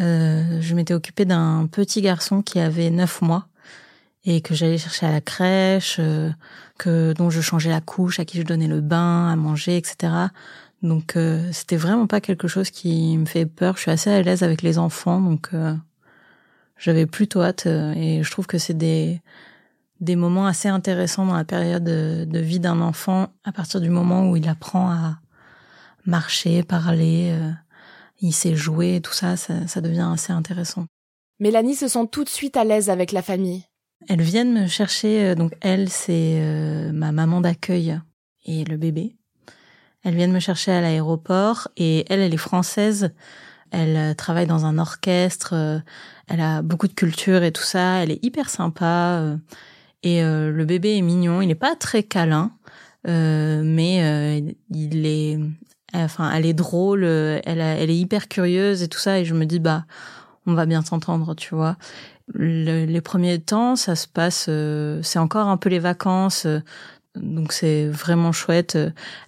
euh, 0.00 0.60
je 0.60 0.74
m'étais 0.74 0.94
occupée 0.94 1.24
d'un 1.24 1.66
petit 1.70 2.00
garçon 2.02 2.42
qui 2.42 2.60
avait 2.60 2.90
neuf 2.90 3.22
mois 3.22 3.48
et 4.24 4.40
que 4.40 4.54
j'allais 4.54 4.78
chercher 4.78 5.06
à 5.06 5.12
la 5.12 5.20
crèche, 5.20 5.96
euh, 5.98 6.30
que 6.78 7.12
dont 7.14 7.30
je 7.30 7.40
changeais 7.40 7.70
la 7.70 7.80
couche, 7.80 8.20
à 8.20 8.24
qui 8.24 8.38
je 8.38 8.42
donnais 8.42 8.66
le 8.66 8.80
bain, 8.80 9.28
à 9.28 9.36
manger, 9.36 9.76
etc. 9.76 10.12
Donc 10.82 11.16
euh, 11.16 11.48
c'était 11.52 11.76
vraiment 11.76 12.06
pas 12.06 12.20
quelque 12.20 12.48
chose 12.48 12.70
qui 12.70 13.16
me 13.16 13.26
fait 13.26 13.46
peur. 13.46 13.76
Je 13.76 13.82
suis 13.82 13.90
assez 13.90 14.10
à 14.10 14.22
l'aise 14.22 14.42
avec 14.42 14.62
les 14.62 14.78
enfants, 14.78 15.20
donc 15.20 15.50
euh, 15.54 15.74
j'avais 16.76 17.06
plutôt 17.06 17.42
hâte 17.42 17.66
et 17.66 18.22
je 18.22 18.30
trouve 18.30 18.46
que 18.46 18.58
c'est 18.58 18.76
des 18.76 19.20
des 20.00 20.16
moments 20.16 20.46
assez 20.46 20.68
intéressants 20.68 21.26
dans 21.26 21.34
la 21.36 21.44
période 21.44 21.84
de, 21.84 22.38
vie 22.38 22.60
d'un 22.60 22.80
enfant 22.80 23.28
à 23.44 23.52
partir 23.52 23.80
du 23.80 23.90
moment 23.90 24.30
où 24.30 24.36
il 24.36 24.48
apprend 24.48 24.90
à 24.90 25.18
marcher, 26.06 26.62
parler, 26.62 27.30
euh, 27.32 27.50
il 28.20 28.32
sait 28.32 28.56
jouer, 28.56 29.00
tout 29.02 29.12
ça, 29.12 29.36
ça, 29.36 29.80
devient 29.80 30.10
assez 30.12 30.32
intéressant. 30.32 30.86
Mélanie 31.40 31.74
se 31.74 31.88
sent 31.88 32.08
tout 32.10 32.24
de 32.24 32.28
suite 32.28 32.56
à 32.56 32.64
l'aise 32.64 32.90
avec 32.90 33.12
la 33.12 33.22
famille. 33.22 33.64
Elles 34.08 34.22
viennent 34.22 34.52
me 34.52 34.66
chercher, 34.66 35.24
euh, 35.24 35.34
donc 35.34 35.52
elle, 35.60 35.88
c'est 35.88 36.40
euh, 36.40 36.92
ma 36.92 37.12
maman 37.12 37.40
d'accueil 37.40 37.98
et 38.44 38.64
le 38.64 38.76
bébé. 38.76 39.16
Elles 40.04 40.14
viennent 40.14 40.32
me 40.32 40.40
chercher 40.40 40.72
à 40.72 40.80
l'aéroport 40.80 41.68
et 41.76 42.04
elle, 42.08 42.20
elle 42.20 42.34
est 42.34 42.36
française. 42.36 43.12
Elle 43.70 44.14
travaille 44.16 44.46
dans 44.46 44.64
un 44.64 44.78
orchestre. 44.78 45.82
Elle 46.28 46.40
a 46.40 46.62
beaucoup 46.62 46.88
de 46.88 46.94
culture 46.94 47.42
et 47.42 47.52
tout 47.52 47.62
ça. 47.62 48.02
Elle 48.02 48.12
est 48.12 48.24
hyper 48.24 48.48
sympa. 48.48 49.36
Et 50.02 50.22
euh, 50.22 50.52
le 50.52 50.64
bébé 50.64 50.96
est 50.96 51.02
mignon, 51.02 51.40
il 51.42 51.48
n'est 51.48 51.54
pas 51.54 51.74
très 51.74 52.02
câlin, 52.02 52.52
euh, 53.06 53.62
mais 53.64 54.02
euh, 54.02 54.52
il 54.70 55.06
est, 55.06 55.38
enfin, 55.94 56.30
elle 56.32 56.46
est 56.46 56.54
drôle, 56.54 57.04
elle, 57.04 57.60
elle 57.60 57.90
est 57.90 57.96
hyper 57.96 58.28
curieuse 58.28 58.82
et 58.82 58.88
tout 58.88 58.98
ça. 58.98 59.18
Et 59.18 59.24
je 59.24 59.34
me 59.34 59.46
dis 59.46 59.58
bah, 59.58 59.84
on 60.46 60.54
va 60.54 60.66
bien 60.66 60.82
s'entendre, 60.82 61.34
tu 61.34 61.54
vois. 61.54 61.76
les 62.34 63.00
premiers 63.00 63.38
temps, 63.38 63.76
ça 63.76 63.96
se 63.96 64.06
passe, 64.06 64.50
c'est 65.02 65.18
encore 65.18 65.48
un 65.48 65.56
peu 65.56 65.68
les 65.68 65.78
vacances. 65.78 66.46
Donc 67.16 67.52
c'est 67.52 67.88
vraiment 67.88 68.32
chouette. 68.32 68.78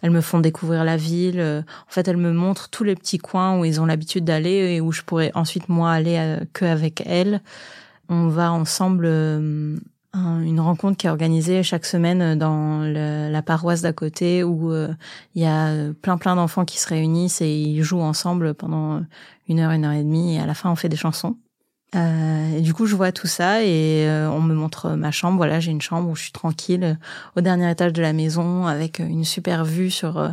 Elles 0.02 0.10
me 0.10 0.20
font 0.20 0.38
découvrir 0.38 0.84
la 0.84 0.96
ville. 0.96 1.40
En 1.40 1.92
fait, 1.92 2.06
elles 2.08 2.16
me 2.16 2.32
montrent 2.32 2.68
tous 2.68 2.84
les 2.84 2.94
petits 2.94 3.18
coins 3.18 3.58
où 3.58 3.64
ils 3.64 3.80
ont 3.80 3.86
l'habitude 3.86 4.24
d'aller 4.24 4.74
et 4.74 4.80
où 4.80 4.92
je 4.92 5.02
pourrais 5.02 5.32
ensuite 5.34 5.68
moi 5.68 5.90
aller 5.90 6.38
que 6.52 6.64
avec 6.64 7.02
elles. 7.06 7.40
On 8.08 8.28
va 8.28 8.52
ensemble 8.52 9.08
une 10.14 10.60
rencontre 10.60 10.96
qui 10.96 11.06
est 11.06 11.10
organisée 11.10 11.62
chaque 11.62 11.86
semaine 11.86 12.38
dans 12.38 12.80
la 12.82 13.42
paroisse 13.42 13.82
d'à 13.82 13.92
côté 13.92 14.42
où 14.42 14.72
euh, 14.72 14.92
il 15.34 15.42
y 15.42 15.46
a 15.46 15.92
plein 16.02 16.18
plein 16.18 16.36
d'enfants 16.36 16.64
qui 16.64 16.78
se 16.78 16.88
réunissent 16.88 17.40
et 17.40 17.52
ils 17.52 17.82
jouent 17.82 18.00
ensemble 18.00 18.54
pendant 18.54 19.04
une 19.48 19.60
heure, 19.60 19.70
une 19.70 19.84
heure 19.84 19.92
et 19.92 20.02
demie 20.02 20.36
et 20.36 20.40
à 20.40 20.46
la 20.46 20.54
fin 20.54 20.70
on 20.70 20.76
fait 20.76 20.88
des 20.88 20.96
chansons. 20.96 21.36
Euh, 21.96 22.60
du 22.60 22.72
coup, 22.72 22.86
je 22.86 22.94
vois 22.94 23.10
tout 23.10 23.26
ça 23.26 23.64
et 23.64 24.06
euh, 24.06 24.30
on 24.30 24.40
me 24.40 24.54
montre 24.54 24.90
ma 24.90 25.10
chambre. 25.10 25.38
Voilà, 25.38 25.58
j'ai 25.58 25.72
une 25.72 25.80
chambre 25.80 26.08
où 26.08 26.14
je 26.14 26.22
suis 26.22 26.32
tranquille 26.32 26.84
euh, 26.84 26.94
au 27.36 27.40
dernier 27.40 27.68
étage 27.70 27.92
de 27.92 28.00
la 28.00 28.12
maison 28.12 28.66
avec 28.66 29.00
une 29.00 29.24
super 29.24 29.64
vue 29.64 29.90
sur 29.90 30.32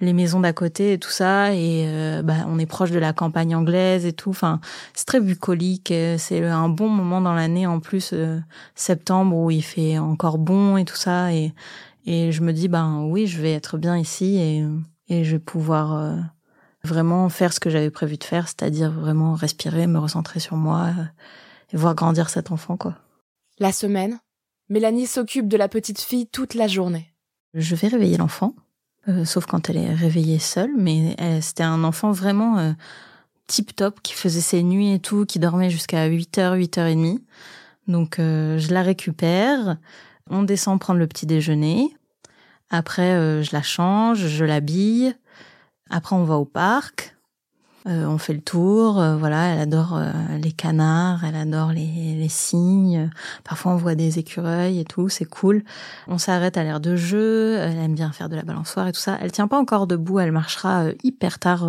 les 0.00 0.12
maisons 0.12 0.40
d'à 0.40 0.52
côté 0.52 0.94
et 0.94 0.98
tout 0.98 1.10
ça. 1.10 1.54
Et 1.54 1.86
bah, 2.24 2.34
on 2.48 2.58
est 2.58 2.66
proche 2.66 2.90
de 2.90 2.98
la 2.98 3.12
campagne 3.12 3.54
anglaise 3.54 4.04
et 4.04 4.12
tout. 4.12 4.30
Enfin, 4.30 4.60
c'est 4.94 5.06
très 5.06 5.20
bucolique. 5.20 5.92
C'est 6.18 6.44
un 6.44 6.68
bon 6.68 6.88
moment 6.88 7.20
dans 7.20 7.34
l'année 7.34 7.66
en 7.66 7.80
plus, 7.80 8.14
septembre 8.74 9.36
où 9.36 9.50
il 9.50 9.62
fait 9.62 9.98
encore 9.98 10.38
bon 10.38 10.76
et 10.76 10.84
tout 10.84 10.96
ça. 10.96 11.32
Et, 11.32 11.54
et 12.04 12.32
je 12.32 12.42
me 12.42 12.52
dis, 12.52 12.68
ben 12.68 13.02
oui, 13.08 13.26
je 13.26 13.40
vais 13.40 13.52
être 13.52 13.78
bien 13.78 13.96
ici 13.96 14.36
et, 14.36 14.64
et 15.08 15.24
je 15.24 15.32
vais 15.32 15.38
pouvoir 15.42 16.16
vraiment 16.86 17.28
faire 17.28 17.52
ce 17.52 17.60
que 17.60 17.68
j'avais 17.68 17.90
prévu 17.90 18.16
de 18.16 18.24
faire, 18.24 18.48
c'est-à-dire 18.48 18.90
vraiment 18.90 19.34
respirer, 19.34 19.86
me 19.86 19.98
recentrer 19.98 20.40
sur 20.40 20.56
moi 20.56 20.86
euh, 20.86 21.04
et 21.72 21.76
voir 21.76 21.94
grandir 21.94 22.30
cet 22.30 22.50
enfant, 22.50 22.76
quoi. 22.76 22.94
La 23.58 23.72
semaine, 23.72 24.18
Mélanie 24.68 25.06
s'occupe 25.06 25.48
de 25.48 25.56
la 25.56 25.68
petite 25.68 26.00
fille 26.00 26.26
toute 26.26 26.54
la 26.54 26.68
journée. 26.68 27.12
Je 27.54 27.74
vais 27.74 27.88
réveiller 27.88 28.16
l'enfant, 28.16 28.54
euh, 29.08 29.24
sauf 29.24 29.46
quand 29.46 29.68
elle 29.68 29.76
est 29.76 29.94
réveillée 29.94 30.38
seule, 30.38 30.72
mais 30.76 31.16
c'était 31.40 31.62
un 31.62 31.84
enfant 31.84 32.12
vraiment 32.12 32.58
euh, 32.58 32.72
tip-top 33.46 34.00
qui 34.02 34.12
faisait 34.14 34.40
ses 34.40 34.62
nuits 34.62 34.92
et 34.92 34.98
tout, 34.98 35.26
qui 35.26 35.38
dormait 35.38 35.70
jusqu'à 35.70 36.08
8h, 36.08 36.58
8h30. 36.58 37.20
Donc 37.88 38.16
je 38.18 38.74
la 38.74 38.82
récupère, 38.82 39.76
on 40.28 40.42
descend 40.42 40.80
prendre 40.80 40.98
le 40.98 41.06
petit 41.06 41.24
déjeuner. 41.24 41.96
Après, 42.68 43.42
je 43.44 43.52
la 43.52 43.62
change, 43.62 44.26
je 44.26 44.44
l'habille, 44.44 45.14
après, 45.90 46.16
on 46.16 46.24
va 46.24 46.36
au 46.36 46.44
parc, 46.44 47.16
euh, 47.86 48.04
on 48.06 48.18
fait 48.18 48.34
le 48.34 48.40
tour. 48.40 49.00
Euh, 49.00 49.16
voilà, 49.16 49.44
elle 49.46 49.60
adore 49.60 49.96
euh, 49.96 50.10
les 50.38 50.50
canards, 50.52 51.24
elle 51.24 51.36
adore 51.36 51.72
les, 51.72 52.16
les 52.16 52.28
cygnes. 52.28 53.10
Parfois, 53.44 53.72
on 53.72 53.76
voit 53.76 53.94
des 53.94 54.18
écureuils 54.18 54.80
et 54.80 54.84
tout, 54.84 55.08
c'est 55.08 55.24
cool. 55.24 55.62
On 56.08 56.18
s'arrête 56.18 56.56
à 56.56 56.64
l'air 56.64 56.80
de 56.80 56.96
jeu. 56.96 57.56
Elle 57.58 57.78
aime 57.78 57.94
bien 57.94 58.10
faire 58.10 58.28
de 58.28 58.36
la 58.36 58.42
balançoire 58.42 58.88
et 58.88 58.92
tout 58.92 59.00
ça. 59.00 59.16
Elle 59.20 59.30
tient 59.30 59.46
pas 59.48 59.58
encore 59.58 59.86
debout. 59.86 60.18
Elle 60.18 60.32
marchera 60.32 60.86
hyper 61.04 61.38
tard. 61.38 61.68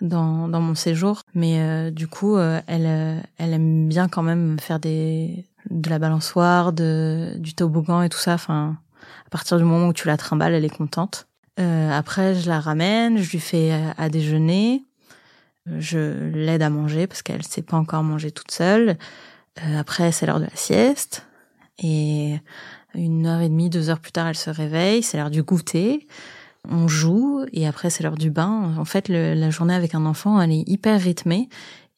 dans, 0.00 0.48
dans 0.48 0.60
mon 0.60 0.74
séjour, 0.74 1.22
mais 1.34 1.90
du 1.92 2.08
coup, 2.08 2.36
elle, 2.38 3.22
elle 3.38 3.52
aime 3.52 3.88
bien 3.88 4.08
quand 4.08 4.22
même 4.22 4.58
faire 4.58 4.80
des 4.80 5.46
de 5.70 5.88
la 5.88 5.98
balançoire, 5.98 6.72
de 6.72 7.36
du 7.38 7.54
toboggan 7.54 8.02
et 8.02 8.08
tout 8.08 8.18
ça. 8.18 8.34
Enfin, 8.34 8.76
à 9.26 9.30
partir 9.30 9.56
du 9.56 9.64
moment 9.64 9.88
où 9.88 9.92
tu 9.92 10.08
la 10.08 10.16
trimbales, 10.16 10.54
elle 10.54 10.64
est 10.64 10.76
contente. 10.76 11.26
Euh, 11.60 11.90
après, 11.90 12.34
je 12.34 12.48
la 12.48 12.60
ramène, 12.60 13.18
je 13.18 13.30
lui 13.30 13.40
fais 13.40 13.72
euh, 13.72 13.90
à 13.96 14.08
déjeuner, 14.08 14.84
je 15.66 16.28
l'aide 16.30 16.62
à 16.62 16.70
manger 16.70 17.06
parce 17.06 17.22
qu'elle 17.22 17.44
sait 17.44 17.62
pas 17.62 17.76
encore 17.76 18.02
manger 18.02 18.30
toute 18.30 18.50
seule. 18.50 18.96
Euh, 19.62 19.78
après, 19.78 20.10
c'est 20.12 20.26
l'heure 20.26 20.40
de 20.40 20.44
la 20.44 20.56
sieste 20.56 21.26
et 21.78 22.38
une 22.94 23.26
heure 23.26 23.40
et 23.40 23.48
demie, 23.48 23.70
deux 23.70 23.90
heures 23.90 24.00
plus 24.00 24.12
tard, 24.12 24.28
elle 24.28 24.36
se 24.36 24.50
réveille. 24.50 25.02
C'est 25.02 25.16
l'heure 25.16 25.30
du 25.30 25.42
goûter. 25.42 26.06
On 26.68 26.88
joue 26.88 27.44
et 27.52 27.66
après 27.66 27.90
c'est 27.90 28.02
l'heure 28.02 28.16
du 28.16 28.30
bain. 28.30 28.74
En 28.78 28.84
fait, 28.84 29.08
la 29.08 29.50
journée 29.50 29.74
avec 29.74 29.94
un 29.94 30.06
enfant, 30.06 30.40
elle 30.40 30.52
est 30.52 30.64
hyper 30.66 31.00
rythmée. 31.00 31.48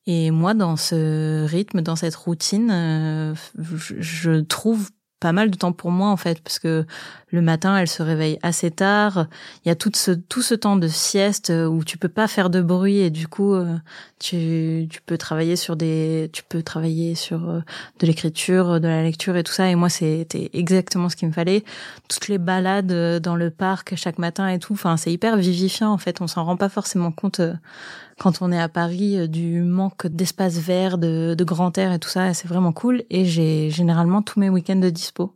Et 0.07 0.31
moi, 0.31 0.55
dans 0.55 0.77
ce 0.77 1.45
rythme, 1.45 1.83
dans 1.83 1.97
cette 1.97 2.15
routine, 2.15 2.71
euh, 2.71 3.35
je 3.59 4.41
trouve 4.41 4.91
pas 5.27 5.33
mal 5.33 5.51
de 5.51 5.57
temps 5.57 5.73
pour 5.73 5.91
moi 5.91 6.11
en 6.11 6.17
fait 6.17 6.41
parce 6.41 6.61
que 6.61 6.87
le 7.31 7.43
matin 7.43 7.77
elle 7.77 7.89
se 7.89 8.01
réveille 8.01 8.39
assez 8.45 8.71
tard. 8.71 9.27
Il 9.65 9.69
y 9.69 9.73
a 9.73 9.75
tout 9.75 9.91
ce 9.93 10.13
tout 10.13 10.41
ce 10.41 10.55
temps 10.55 10.77
de 10.77 10.87
sieste 10.87 11.53
où 11.69 11.83
tu 11.83 11.99
peux 11.99 12.09
pas 12.09 12.29
faire 12.29 12.49
de 12.49 12.63
bruit 12.63 12.99
et 12.99 13.11
du 13.11 13.27
coup 13.27 13.53
euh, 13.53 13.77
tu 14.21 14.87
tu 14.89 15.01
peux 15.05 15.19
travailler 15.19 15.57
sur 15.57 15.75
des 15.75 16.31
tu 16.33 16.45
peux 16.45 16.63
travailler 16.63 17.17
sur 17.17 17.51
euh, 17.51 17.59
de 17.99 18.07
l'écriture 18.07 18.79
de 18.79 18.87
la 18.87 19.03
lecture 19.03 19.37
et 19.37 19.43
tout 19.43 19.53
ça. 19.53 19.69
Et 19.69 19.75
moi 19.75 19.89
c'était 19.89 20.49
exactement 20.53 21.09
ce 21.09 21.17
qu'il 21.17 21.27
me 21.27 21.33
fallait. 21.33 21.65
Toutes 22.09 22.29
les 22.29 22.39
balades 22.39 22.93
euh, 22.93 23.19
dans 23.19 23.35
le 23.35 23.51
parc 23.51 23.97
chaque 23.97 24.19
matin 24.19 24.47
et 24.47 24.61
tout. 24.61 24.75
Enfin 24.75 24.97
c'est 24.97 25.13
hyper 25.13 25.37
vivifiant 25.37 25.91
en 25.91 25.99
fait. 25.99 26.21
On 26.21 26.29
s'en 26.29 26.45
rend 26.45 26.57
pas 26.57 26.69
forcément 26.69 27.11
compte 27.11 27.41
quand 28.19 28.41
on 28.41 28.51
est 28.51 28.61
à 28.61 28.69
Paris 28.69 29.19
euh, 29.19 29.27
du 29.27 29.63
manque 29.63 30.07
d'espace 30.07 30.59
vert, 30.59 30.99
de, 30.99 31.35
de 31.37 31.45
grand 31.45 31.77
air 31.79 31.93
et 31.93 31.99
tout 31.99 32.09
ça, 32.09 32.35
c'est 32.35 32.49
vraiment 32.49 32.73
cool. 32.73 33.05
Et 33.11 33.25
j'ai 33.25 33.71
généralement 33.71 34.23
tous 34.23 34.41
mes 34.41 34.49
week-ends 34.49 34.77
de 34.77 34.91
dispo. 34.91 35.35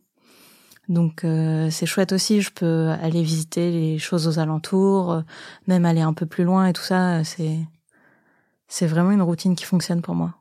Donc 0.88 1.22
euh, 1.22 1.70
c'est 1.70 1.86
chouette 1.86 2.12
aussi, 2.12 2.40
je 2.40 2.50
peux 2.50 2.88
aller 2.88 3.22
visiter 3.22 3.70
les 3.70 3.98
choses 3.98 4.26
aux 4.26 4.40
alentours, 4.40 5.12
euh, 5.12 5.20
même 5.68 5.84
aller 5.84 6.00
un 6.00 6.12
peu 6.12 6.26
plus 6.26 6.42
loin 6.42 6.66
et 6.66 6.72
tout 6.72 6.82
ça, 6.82 7.22
c'est 7.22 7.58
c'est 8.66 8.86
vraiment 8.86 9.12
une 9.12 9.22
routine 9.22 9.54
qui 9.54 9.64
fonctionne 9.64 10.02
pour 10.02 10.16
moi. 10.16 10.34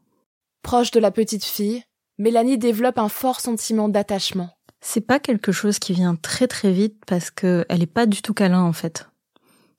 Proche 0.63 0.89
de 0.89 0.99
la 0.99 1.12
petite 1.12 1.45
fille, 1.45 1.84
Mélanie 2.17 2.58
développe 2.58 2.97
un 2.97 3.10
fort 3.10 3.41
sentiment 3.41 3.89
d'attachement. 3.89 4.49
C'est 4.82 5.02
pas 5.02 5.19
quelque 5.19 5.52
chose 5.52 5.78
qui 5.78 5.93
vient 5.93 6.15
très 6.15 6.47
très 6.47 6.71
vite 6.71 6.97
parce 7.06 7.30
que 7.30 7.65
elle 7.69 7.84
est 7.84 7.86
pas 7.86 8.08
du 8.08 8.23
tout 8.23 8.34
câlin 8.34 8.63
en 8.63 8.73
fait. 8.73 9.08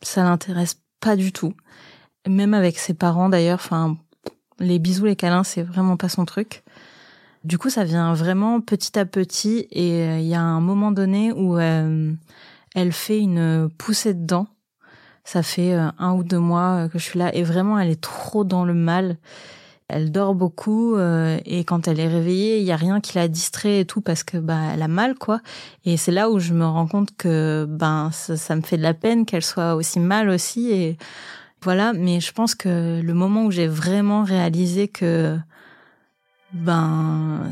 Ça 0.03 0.23
l'intéresse 0.23 0.81
pas 1.01 1.16
du 1.16 1.33
tout 1.33 1.55
même 2.28 2.54
avec 2.54 2.78
ses 2.78 2.94
parents 2.94 3.28
d'ailleurs. 3.28 3.61
Enfin, 3.62 3.96
les 4.59 4.78
bisous, 4.78 5.06
les 5.06 5.16
câlins, 5.16 5.44
c'est 5.44 5.62
vraiment 5.62 5.96
pas 5.96 6.09
son 6.09 6.24
truc. 6.24 6.62
Du 7.42 7.56
coup, 7.56 7.70
ça 7.70 7.85
vient 7.85 8.12
vraiment 8.12 8.61
petit 8.61 8.98
à 8.98 9.06
petit 9.06 9.66
et 9.70 10.02
euh, 10.02 10.18
il 10.18 10.26
y 10.26 10.35
a 10.35 10.42
un 10.42 10.61
moment 10.61 10.92
donné 10.92 11.33
où 11.33 11.59
euh, 11.59 12.12
elle 12.74 12.92
fait 12.92 13.18
une 13.18 13.70
poussée 13.78 14.12
de 14.12 14.26
dents. 14.26 14.48
Ça 15.24 15.42
fait 15.42 15.72
euh, 15.72 15.88
un 15.98 16.12
ou 16.12 16.22
deux 16.22 16.38
mois 16.38 16.88
que 16.92 16.98
je 16.98 17.04
suis 17.04 17.18
là 17.18 17.35
et 17.35 17.42
vraiment, 17.42 17.78
elle 17.78 17.88
est 17.88 18.00
trop 18.00 18.44
dans 18.44 18.64
le 18.66 18.74
mal. 18.74 19.16
Elle 19.88 20.12
dort 20.12 20.37
beaucoup 20.37 20.96
et 20.96 21.64
quand 21.64 21.88
elle 21.88 21.98
est 21.98 22.06
réveillée, 22.06 22.61
il 22.61 22.64
y 22.64 22.70
a 22.70 22.76
rien 22.76 23.00
qui 23.00 23.16
la 23.16 23.26
distrait 23.26 23.80
et 23.80 23.85
tout 23.85 24.00
parce 24.00 24.22
que 24.22 24.37
bah 24.37 24.61
elle 24.72 24.83
a 24.83 24.87
mal 24.87 25.16
quoi. 25.16 25.40
Et 25.85 25.96
c'est 25.96 26.12
là 26.12 26.30
où 26.30 26.38
je 26.38 26.54
me 26.54 26.64
rends 26.64 26.87
compte 26.87 27.09
que 27.16 27.66
ben 27.68 28.11
ça, 28.12 28.37
ça 28.37 28.54
me 28.54 28.61
fait 28.61 28.76
de 28.76 28.85
la 28.85 28.94
peine 28.94 29.26
qu'elle 29.26 29.42
soit 29.42 29.74
aussi 29.74 29.98
mal 29.98 30.28
aussi 30.28 30.70
et 30.70 30.96
voilà, 31.62 31.92
mais 31.92 32.20
je 32.20 32.33
pense 32.33 32.55
que 32.55 33.01
le 33.03 33.14
moment 33.14 33.44
où 33.44 33.51
j'ai 33.51 33.66
vraiment 33.66 34.25
réalisé 34.25 34.88
que 34.88 35.38
ben 36.53 37.51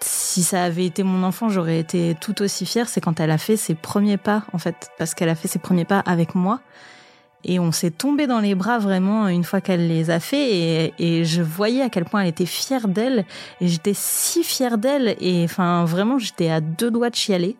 si 0.00 0.42
ça 0.42 0.64
avait 0.64 0.86
été 0.86 1.02
mon 1.02 1.22
enfant, 1.22 1.48
j'aurais 1.48 1.78
été 1.78 2.14
tout 2.20 2.42
aussi 2.42 2.66
fière, 2.66 2.88
c'est 2.88 3.00
quand 3.00 3.20
elle 3.20 3.30
a 3.30 3.38
fait 3.38 3.56
ses 3.56 3.74
premiers 3.74 4.16
pas 4.16 4.44
en 4.52 4.58
fait, 4.58 4.90
parce 4.98 5.14
qu'elle 5.14 5.28
a 5.28 5.34
fait 5.34 5.48
ses 5.48 5.58
premiers 5.58 5.84
pas 5.84 6.00
avec 6.00 6.34
moi. 6.34 6.60
Et 7.44 7.60
on 7.60 7.70
s'est 7.70 7.92
tombé 7.92 8.26
dans 8.26 8.40
les 8.40 8.56
bras 8.56 8.78
vraiment 8.78 9.28
une 9.28 9.44
fois 9.44 9.60
qu'elle 9.60 9.86
les 9.86 10.10
a 10.10 10.18
fait. 10.18 10.50
Et, 10.50 10.94
et, 10.98 11.24
je 11.24 11.40
voyais 11.40 11.82
à 11.82 11.88
quel 11.88 12.04
point 12.04 12.22
elle 12.22 12.28
était 12.28 12.46
fière 12.46 12.88
d'elle. 12.88 13.24
Et 13.60 13.68
j'étais 13.68 13.92
si 13.94 14.42
fière 14.42 14.76
d'elle. 14.76 15.16
Et 15.20 15.44
enfin 15.44 15.84
vraiment 15.84 16.18
j'étais 16.18 16.50
à 16.50 16.60
deux 16.60 16.90
doigts 16.90 17.10
de 17.10 17.14
chialer 17.14 17.56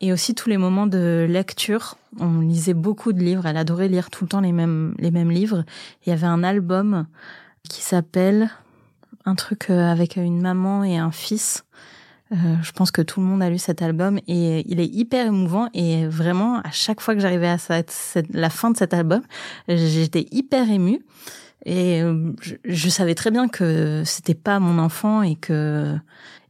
et 0.00 0.12
aussi 0.12 0.34
tous 0.34 0.48
les 0.48 0.56
moments 0.56 0.86
de 0.86 1.26
lecture. 1.28 1.96
On 2.18 2.40
lisait 2.40 2.74
beaucoup 2.74 3.12
de 3.12 3.20
livres. 3.20 3.46
Elle 3.46 3.56
adorait 3.56 3.88
lire 3.88 4.10
tout 4.10 4.24
le 4.24 4.28
temps 4.28 4.40
les 4.40 4.52
mêmes 4.52 4.94
les 4.98 5.10
mêmes 5.10 5.30
livres. 5.30 5.64
Il 6.04 6.10
y 6.10 6.12
avait 6.12 6.26
un 6.26 6.42
album 6.42 7.06
qui 7.68 7.82
s'appelle 7.82 8.50
un 9.24 9.34
truc 9.34 9.70
euh, 9.70 9.90
avec 9.90 10.16
une 10.16 10.40
maman 10.40 10.84
et 10.84 10.96
un 10.96 11.10
fils. 11.10 11.64
Euh, 12.32 12.36
je 12.62 12.72
pense 12.72 12.90
que 12.90 13.02
tout 13.02 13.20
le 13.20 13.26
monde 13.26 13.42
a 13.42 13.50
lu 13.50 13.58
cet 13.58 13.82
album 13.82 14.18
et 14.26 14.64
il 14.68 14.80
est 14.80 14.86
hyper 14.86 15.26
émouvant 15.26 15.68
et 15.74 16.06
vraiment 16.06 16.60
à 16.60 16.72
chaque 16.72 17.00
fois 17.00 17.14
que 17.14 17.20
j'arrivais 17.20 17.48
à 17.48 17.82
la 18.32 18.50
fin 18.50 18.70
de 18.70 18.76
cet 18.76 18.94
album, 18.94 19.22
j'étais 19.68 20.26
hyper 20.32 20.68
émue 20.68 21.04
et 21.64 22.02
euh, 22.02 22.32
je, 22.40 22.54
je, 22.64 22.88
savais 22.88 23.14
très 23.14 23.30
bien 23.30 23.46
que 23.46 24.02
c'était 24.04 24.34
pas 24.34 24.58
mon 24.58 24.78
enfant 24.80 25.22
et 25.22 25.36
que 25.36 25.96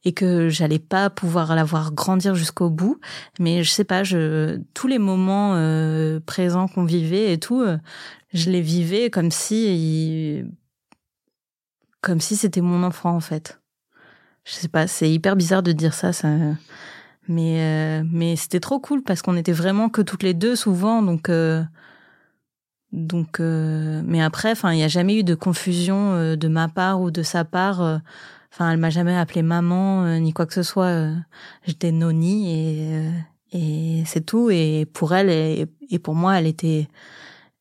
et 0.07 0.13
que 0.13 0.49
j'allais 0.49 0.79
pas 0.79 1.11
pouvoir 1.11 1.57
la 1.57 1.65
voir 1.65 1.93
grandir 1.93 2.37
jusqu'au 2.37 2.71
bout. 2.71 3.01
Mais 3.41 3.65
je 3.65 3.71
sais 3.71 3.83
pas, 3.83 4.05
je, 4.05 4.61
tous 4.73 4.87
les 4.87 5.01
moments 5.01 5.55
euh, 5.57 6.21
présents 6.25 6.69
qu'on 6.69 6.85
vivait 6.85 7.33
et 7.33 7.39
tout, 7.39 7.61
euh, 7.61 7.77
je 8.33 8.49
les 8.49 8.61
vivais 8.61 9.11
comme 9.11 9.33
si, 9.33 10.45
comme 12.03 12.21
si 12.21 12.37
c'était 12.37 12.61
mon 12.61 12.85
enfant 12.85 13.17
en 13.17 13.21
fait. 13.21 13.61
Je 14.45 14.53
sais 14.53 14.69
pas, 14.69 14.87
c'est 14.87 15.11
hyper 15.11 15.35
bizarre 15.35 15.65
de 15.65 15.73
dire 15.73 15.93
ça, 15.93 16.13
ça. 16.13 16.29
Mais 17.27 17.61
euh, 17.61 18.05
mais 18.09 18.37
c'était 18.37 18.61
trop 18.61 18.79
cool 18.79 19.03
parce 19.03 19.23
qu'on 19.23 19.37
était 19.37 19.51
vraiment 19.51 19.89
que 19.89 20.03
toutes 20.03 20.23
les 20.23 20.35
deux 20.35 20.55
souvent, 20.55 21.03
donc. 21.03 21.29
donc, 22.93 23.41
mais 23.41 24.23
après, 24.23 24.53
enfin, 24.53 24.73
il 24.73 24.77
n'y 24.77 24.85
a 24.85 24.89
jamais 24.89 25.19
eu 25.19 25.25
de 25.25 25.35
confusion 25.35 26.37
de 26.37 26.49
ma 26.49 26.69
part 26.69 27.01
ou 27.01 27.11
de 27.11 27.25
sa 27.25 27.45
part 27.45 28.01
Enfin, 28.57 28.73
elle 28.73 28.79
m'a 28.79 28.89
jamais 28.89 29.15
appelé 29.15 29.43
maman 29.43 30.07
euh, 30.07 30.19
ni 30.19 30.33
quoi 30.33 30.47
que 30.47 30.55
ce 30.55 30.63
soit. 30.63 30.87
Euh, 30.87 31.15
j'étais 31.67 31.93
noni 31.93 32.55
et, 32.55 32.97
euh, 32.97 33.11
Et 33.53 34.03
c'est 34.07 34.25
tout. 34.25 34.49
Et 34.49 34.87
pour 34.95 35.15
elle 35.15 35.29
et, 35.29 35.99
pour 35.99 36.15
moi, 36.15 36.39
elle 36.39 36.47
était, 36.47 36.89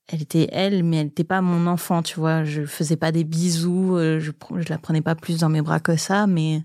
elle 0.07 0.21
était 0.21 0.47
elle, 0.53 0.85
mais 0.85 0.97
elle 0.97 1.07
n'était 1.07 1.25
pas 1.25 1.41
mon 1.41 1.67
enfant, 1.67 2.01
tu 2.01 2.17
vois. 2.17 2.45
Je 2.45 2.65
faisais 2.65 2.95
pas 2.95 3.11
des 3.11 3.25
bisous, 3.25 3.97
je, 3.97 4.31
je 4.55 4.69
la 4.69 4.77
prenais 4.77 5.01
pas 5.01 5.15
plus 5.15 5.39
dans 5.39 5.49
mes 5.49 5.61
bras 5.61 5.81
que 5.81 5.97
ça, 5.97 6.27
mais, 6.27 6.63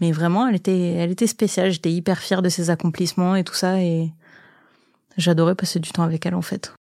mais 0.00 0.10
vraiment, 0.10 0.48
elle 0.48 0.56
était, 0.56 0.94
elle 0.94 1.12
était 1.12 1.28
spéciale. 1.28 1.70
J'étais 1.70 1.92
hyper 1.92 2.18
fière 2.18 2.42
de 2.42 2.48
ses 2.48 2.70
accomplissements 2.70 3.36
et 3.36 3.44
tout 3.44 3.54
ça, 3.54 3.80
et 3.80 4.12
j'adorais 5.16 5.54
passer 5.54 5.78
du 5.78 5.92
temps 5.92 6.02
avec 6.02 6.26
elle, 6.26 6.34
en 6.34 6.42
fait. 6.42 6.72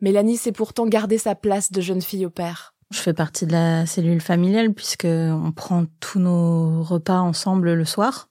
Mélanie 0.00 0.38
s'est 0.38 0.50
pourtant 0.50 0.86
gardé 0.86 1.18
sa 1.18 1.36
place 1.36 1.70
de 1.70 1.80
jeune 1.80 2.02
fille 2.02 2.26
au 2.26 2.30
père. 2.30 2.71
Je 2.92 2.98
fais 2.98 3.14
partie 3.14 3.46
de 3.46 3.52
la 3.52 3.86
cellule 3.86 4.20
familiale 4.20 4.72
puisque 4.72 5.06
on 5.06 5.50
prend 5.50 5.86
tous 5.98 6.18
nos 6.18 6.82
repas 6.82 7.20
ensemble 7.20 7.72
le 7.72 7.84
soir. 7.86 8.28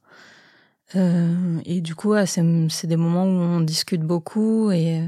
Euh, 0.95 1.59
et 1.65 1.81
du 1.81 1.95
coup, 1.95 2.13
c'est 2.25 2.87
des 2.87 2.95
moments 2.95 3.25
où 3.25 3.39
on 3.41 3.61
discute 3.61 4.01
beaucoup 4.01 4.71
et 4.71 5.01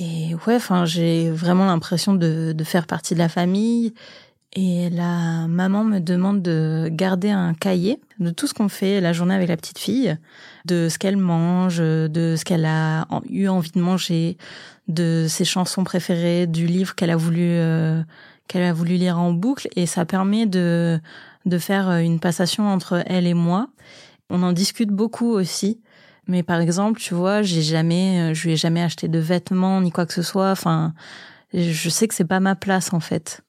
ouais, 0.00 0.58
j'ai 0.84 1.30
vraiment 1.30 1.66
l'impression 1.66 2.14
de 2.14 2.64
faire 2.64 2.86
partie 2.86 3.14
de 3.14 3.20
la 3.20 3.28
famille. 3.28 3.94
Et 4.56 4.88
la 4.90 5.48
maman 5.48 5.82
me 5.82 5.98
demande 5.98 6.40
de 6.40 6.88
garder 6.92 7.30
un 7.30 7.54
cahier 7.54 8.00
de 8.20 8.30
tout 8.30 8.46
ce 8.46 8.54
qu'on 8.54 8.68
fait 8.68 9.00
la 9.00 9.12
journée 9.12 9.34
avec 9.34 9.48
la 9.48 9.56
petite 9.56 9.80
fille, 9.80 10.16
de 10.64 10.88
ce 10.88 10.96
qu'elle 10.96 11.16
mange, 11.16 11.78
de 11.78 12.36
ce 12.38 12.44
qu'elle 12.44 12.64
a 12.64 13.06
eu 13.28 13.48
envie 13.48 13.72
de 13.72 13.80
manger, 13.80 14.36
de 14.86 15.26
ses 15.28 15.44
chansons 15.44 15.82
préférées, 15.82 16.46
du 16.46 16.66
livre 16.66 16.94
qu'elle 16.94 17.10
a 17.10 17.16
voulu 17.16 17.40
euh, 17.42 18.00
qu'elle 18.46 18.62
a 18.62 18.72
voulu 18.72 18.94
lire 18.94 19.18
en 19.18 19.32
boucle. 19.32 19.68
Et 19.74 19.86
ça 19.86 20.04
permet 20.04 20.46
de 20.46 21.00
de 21.46 21.58
faire 21.58 21.90
une 21.90 22.20
passation 22.20 22.68
entre 22.68 23.02
elle 23.06 23.26
et 23.26 23.34
moi. 23.34 23.68
On 24.30 24.42
en 24.44 24.52
discute 24.52 24.90
beaucoup 24.90 25.32
aussi. 25.32 25.80
Mais 26.28 26.42
par 26.42 26.60
exemple, 26.60 27.00
tu 27.00 27.12
vois, 27.12 27.42
j'ai 27.42 27.60
jamais, 27.60 28.34
je 28.34 28.44
lui 28.44 28.52
ai 28.54 28.56
jamais 28.56 28.82
acheté 28.82 29.08
de 29.08 29.18
vêtements 29.18 29.80
ni 29.82 29.90
quoi 29.90 30.06
que 30.06 30.14
ce 30.14 30.22
soit. 30.22 30.52
Enfin, 30.52 30.94
je 31.52 31.88
sais 31.90 32.08
que 32.08 32.14
c'est 32.14 32.24
pas 32.24 32.40
ma 32.40 32.54
place 32.54 32.92
en 32.92 33.00
fait. 33.00 33.42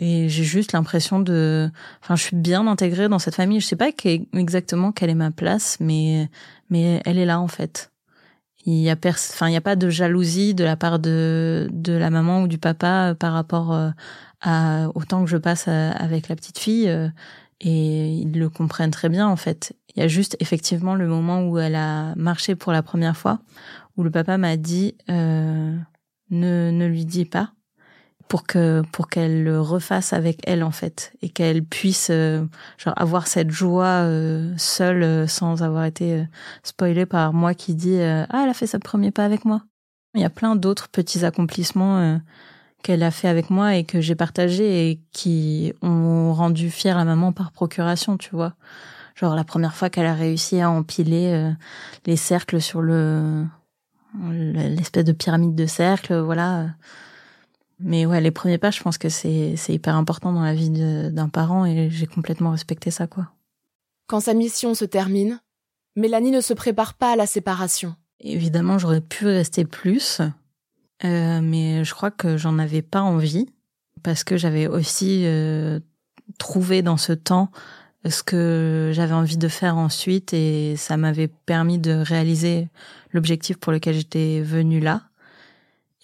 Et 0.00 0.28
j'ai 0.28 0.44
juste 0.44 0.72
l'impression 0.72 1.20
de, 1.20 1.70
enfin, 2.02 2.16
je 2.16 2.22
suis 2.22 2.36
bien 2.36 2.66
intégrée 2.66 3.08
dans 3.08 3.18
cette 3.18 3.34
famille. 3.34 3.60
Je 3.60 3.66
sais 3.66 3.76
pas 3.76 3.90
exactement 4.32 4.92
quelle 4.92 5.10
est 5.10 5.14
ma 5.14 5.30
place, 5.30 5.78
mais 5.80 6.28
mais 6.70 7.00
elle 7.04 7.18
est 7.18 7.26
là 7.26 7.40
en 7.40 7.48
fait. 7.48 7.92
Il 8.66 8.74
y 8.74 8.90
a 8.90 8.96
enfin, 9.06 9.48
il 9.48 9.52
y 9.52 9.56
a 9.56 9.60
pas 9.60 9.76
de 9.76 9.90
jalousie 9.90 10.54
de 10.54 10.64
la 10.64 10.76
part 10.76 10.98
de 10.98 11.68
de 11.72 11.92
la 11.92 12.10
maman 12.10 12.42
ou 12.42 12.48
du 12.48 12.58
papa 12.58 13.10
euh, 13.10 13.14
par 13.14 13.32
rapport 13.32 13.72
euh, 13.72 13.90
à 14.40 14.88
autant 14.94 15.24
que 15.24 15.30
je 15.30 15.36
passe 15.36 15.68
avec 15.68 16.28
la 16.28 16.36
petite 16.36 16.58
fille. 16.58 16.88
Et 17.60 18.08
ils 18.16 18.38
le 18.38 18.50
comprennent 18.50 18.90
très 18.90 19.08
bien 19.08 19.26
en 19.26 19.36
fait. 19.36 19.74
Il 19.94 20.00
y 20.00 20.02
a 20.02 20.08
juste 20.08 20.36
effectivement 20.40 20.94
le 20.94 21.06
moment 21.06 21.48
où 21.48 21.58
elle 21.58 21.76
a 21.76 22.14
marché 22.16 22.54
pour 22.54 22.72
la 22.72 22.82
première 22.82 23.16
fois, 23.16 23.38
où 23.96 24.02
le 24.02 24.10
papa 24.10 24.36
m'a 24.38 24.56
dit 24.56 24.96
euh, 25.08 25.74
ne 26.30 26.70
ne 26.70 26.86
lui 26.86 27.06
dis 27.06 27.24
pas 27.24 27.53
pour 28.28 28.44
que 28.44 28.82
pour 28.92 29.08
qu'elle 29.08 29.44
le 29.44 29.60
refasse 29.60 30.12
avec 30.12 30.40
elle 30.44 30.62
en 30.62 30.70
fait 30.70 31.12
et 31.22 31.28
qu'elle 31.28 31.64
puisse 31.64 32.08
euh, 32.10 32.44
genre 32.78 32.94
avoir 32.96 33.26
cette 33.26 33.50
joie 33.50 34.02
euh, 34.02 34.52
seule 34.56 35.02
euh, 35.02 35.26
sans 35.26 35.62
avoir 35.62 35.84
été 35.84 36.14
euh, 36.14 36.24
spoilée 36.62 37.06
par 37.06 37.32
moi 37.32 37.54
qui 37.54 37.74
dit 37.74 38.00
ah 38.00 38.26
elle 38.42 38.50
a 38.50 38.54
fait 38.54 38.66
sa 38.66 38.78
premier 38.78 39.10
pas 39.10 39.24
avec 39.24 39.44
moi. 39.44 39.62
Il 40.14 40.20
y 40.20 40.24
a 40.24 40.30
plein 40.30 40.56
d'autres 40.56 40.88
petits 40.88 41.24
accomplissements 41.24 42.20
qu'elle 42.84 43.02
a 43.02 43.10
fait 43.10 43.26
avec 43.26 43.50
moi 43.50 43.74
et 43.74 43.82
que 43.82 44.00
j'ai 44.00 44.14
partagé 44.14 44.90
et 44.90 45.00
qui 45.10 45.72
ont 45.82 46.32
rendu 46.32 46.70
fière 46.70 46.96
la 46.96 47.04
maman 47.04 47.32
par 47.32 47.50
procuration, 47.50 48.16
tu 48.16 48.30
vois. 48.30 48.54
Genre 49.14 49.34
la 49.34 49.44
première 49.44 49.74
fois 49.74 49.90
qu'elle 49.90 50.06
a 50.06 50.14
réussi 50.14 50.60
à 50.60 50.70
empiler 50.70 51.32
euh, 51.32 51.50
les 52.06 52.16
cercles 52.16 52.60
sur 52.60 52.82
le 52.82 53.44
l'espèce 54.30 55.04
de 55.04 55.10
pyramide 55.10 55.56
de 55.56 55.66
cercles, 55.66 56.16
voilà. 56.20 56.66
Mais 57.80 58.06
ouais, 58.06 58.20
les 58.20 58.30
premiers 58.30 58.58
pas, 58.58 58.70
je 58.70 58.82
pense 58.82 58.98
que 58.98 59.08
c'est 59.08 59.56
c'est 59.56 59.74
hyper 59.74 59.96
important 59.96 60.32
dans 60.32 60.42
la 60.42 60.54
vie 60.54 60.70
d'un 60.70 61.28
parent 61.28 61.64
et 61.64 61.90
j'ai 61.90 62.06
complètement 62.06 62.50
respecté 62.50 62.90
ça, 62.90 63.06
quoi. 63.06 63.28
Quand 64.06 64.20
sa 64.20 64.34
mission 64.34 64.74
se 64.74 64.84
termine, 64.84 65.40
Mélanie 65.96 66.30
ne 66.30 66.40
se 66.40 66.54
prépare 66.54 66.94
pas 66.94 67.12
à 67.12 67.16
la 67.16 67.26
séparation. 67.26 67.94
Évidemment, 68.20 68.78
j'aurais 68.78 69.00
pu 69.00 69.26
rester 69.26 69.64
plus, 69.64 70.20
euh, 71.04 71.40
mais 71.42 71.84
je 71.84 71.94
crois 71.94 72.10
que 72.10 72.36
j'en 72.36 72.58
avais 72.58 72.82
pas 72.82 73.00
envie 73.00 73.46
parce 74.02 74.24
que 74.24 74.36
j'avais 74.36 74.66
aussi 74.66 75.22
euh, 75.24 75.80
trouvé 76.38 76.82
dans 76.82 76.96
ce 76.96 77.12
temps 77.12 77.50
ce 78.10 78.22
que 78.22 78.90
j'avais 78.92 79.14
envie 79.14 79.38
de 79.38 79.48
faire 79.48 79.76
ensuite 79.76 80.34
et 80.34 80.76
ça 80.76 80.96
m'avait 80.96 81.28
permis 81.28 81.78
de 81.78 81.92
réaliser 81.92 82.68
l'objectif 83.12 83.56
pour 83.56 83.72
lequel 83.72 83.94
j'étais 83.94 84.40
venue 84.42 84.80
là. 84.80 85.02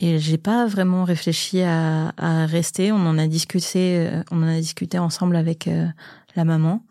Et 0.01 0.19
j'ai 0.19 0.39
pas 0.39 0.67
vraiment 0.67 1.05
réfléchi 1.05 1.61
à, 1.61 2.13
à, 2.17 2.47
rester. 2.47 2.91
On 2.91 3.07
en 3.07 3.19
a 3.19 3.27
discuté, 3.27 3.99
euh, 3.99 4.23
on 4.31 4.43
en 4.43 4.49
a 4.49 4.59
discuté 4.59 4.99
ensemble 4.99 5.37
avec 5.37 5.69
la 6.37 6.45
maman. 6.45 6.85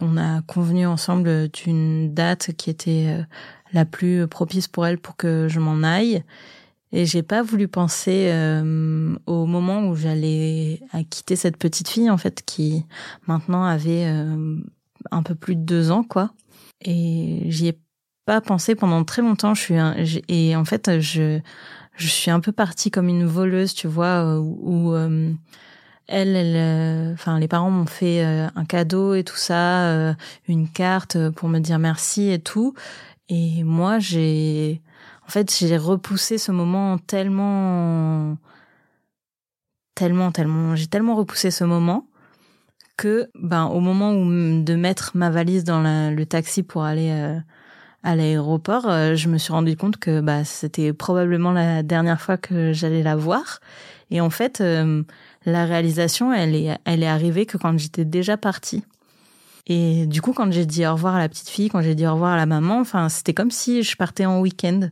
On 0.00 0.16
a 0.16 0.42
convenu 0.42 0.86
ensemble 0.86 1.48
d'une 1.48 2.14
date 2.14 2.52
qui 2.56 2.70
était 2.70 3.24
la 3.72 3.84
plus 3.84 4.26
propice 4.28 4.68
pour 4.68 4.86
elle 4.86 4.98
pour 4.98 5.16
que 5.16 5.48
je 5.48 5.58
m'en 5.58 5.82
aille. 5.82 6.22
Et 6.92 7.04
j'ai 7.04 7.22
pas 7.22 7.42
voulu 7.42 7.68
penser 7.68 8.30
euh, 8.30 9.16
au 9.26 9.46
moment 9.46 9.86
où 9.88 9.96
j'allais 9.96 10.80
quitter 11.10 11.36
cette 11.36 11.56
petite 11.56 11.88
fille 11.88 12.10
en 12.10 12.16
fait 12.16 12.42
qui 12.46 12.84
maintenant 13.26 13.64
avait 13.64 14.06
euh, 14.06 14.56
un 15.10 15.22
peu 15.22 15.34
plus 15.34 15.56
de 15.56 15.62
deux 15.62 15.90
ans 15.90 16.04
quoi. 16.04 16.30
Et 16.80 17.42
j'y 17.46 17.68
ai 17.68 17.78
pas 18.24 18.40
pensé 18.40 18.74
pendant 18.74 19.02
très 19.04 19.22
longtemps. 19.22 19.54
Je 19.54 19.60
suis 19.60 19.76
un, 19.76 19.96
et 20.28 20.54
en 20.54 20.64
fait 20.64 21.00
je 21.00 21.40
je 21.96 22.06
suis 22.08 22.30
un 22.30 22.40
peu 22.40 22.52
partie 22.52 22.90
comme 22.90 23.08
une 23.08 23.26
voleuse, 23.26 23.74
tu 23.74 23.88
vois, 23.88 24.38
où, 24.38 24.94
euh, 24.94 25.32
elle, 26.08 26.36
elle, 26.36 27.12
enfin 27.14 27.38
les 27.40 27.48
parents 27.48 27.70
m'ont 27.70 27.86
fait 27.86 28.22
un 28.22 28.64
cadeau 28.64 29.14
et 29.14 29.24
tout 29.24 29.36
ça, 29.36 30.14
une 30.48 30.68
carte 30.68 31.30
pour 31.30 31.48
me 31.48 31.58
dire 31.58 31.78
merci 31.78 32.30
et 32.30 32.38
tout. 32.38 32.74
Et 33.28 33.64
moi 33.64 33.98
j'ai 33.98 34.80
en 35.26 35.30
fait, 35.30 35.52
j'ai 35.58 35.76
repoussé 35.76 36.38
ce 36.38 36.52
moment 36.52 36.98
tellement, 36.98 38.38
tellement, 39.94 40.30
tellement, 40.30 40.76
j'ai 40.76 40.86
tellement 40.86 41.16
repoussé 41.16 41.50
ce 41.50 41.64
moment 41.64 42.06
que, 42.96 43.28
ben, 43.34 43.64
au 43.66 43.80
moment 43.80 44.12
où 44.12 44.24
de 44.62 44.74
mettre 44.76 45.12
ma 45.16 45.30
valise 45.30 45.64
dans 45.64 45.82
le 45.82 46.24
taxi 46.24 46.62
pour 46.62 46.84
aller 46.84 47.10
euh, 47.10 47.38
à 48.06 48.14
l'aéroport, 48.14 48.88
euh, 48.88 49.16
je 49.16 49.28
me 49.28 49.36
suis 49.36 49.52
rendu 49.52 49.76
compte 49.76 49.96
que, 49.96 50.20
bah, 50.20 50.44
c'était 50.44 50.92
probablement 50.92 51.50
la 51.50 51.82
dernière 51.82 52.20
fois 52.20 52.36
que 52.36 52.72
j'allais 52.72 53.02
la 53.02 53.16
voir. 53.16 53.58
Et 54.12 54.20
en 54.20 54.30
fait, 54.30 54.60
euh, 54.60 55.02
la 55.44 55.64
réalisation, 55.64 56.32
elle 56.32 56.54
est, 56.54 56.78
elle 56.84 57.02
est 57.02 57.08
arrivée 57.08 57.46
que 57.46 57.58
quand 57.58 57.76
j'étais 57.76 58.04
déjà 58.04 58.36
partie. 58.36 58.84
Et 59.66 60.06
du 60.06 60.22
coup, 60.22 60.32
quand 60.32 60.52
j'ai 60.52 60.66
dit 60.66 60.86
au 60.86 60.92
revoir 60.92 61.16
à 61.16 61.18
la 61.18 61.28
petite 61.28 61.48
fille, 61.48 61.68
quand 61.68 61.82
j'ai 61.82 61.96
dit 61.96 62.06
au 62.06 62.12
revoir 62.12 62.34
à 62.34 62.36
la 62.36 62.46
maman, 62.46 62.78
enfin, 62.78 63.08
c'était 63.08 63.34
comme 63.34 63.50
si 63.50 63.82
je 63.82 63.96
partais 63.96 64.24
en 64.24 64.40
week-end. 64.40 64.88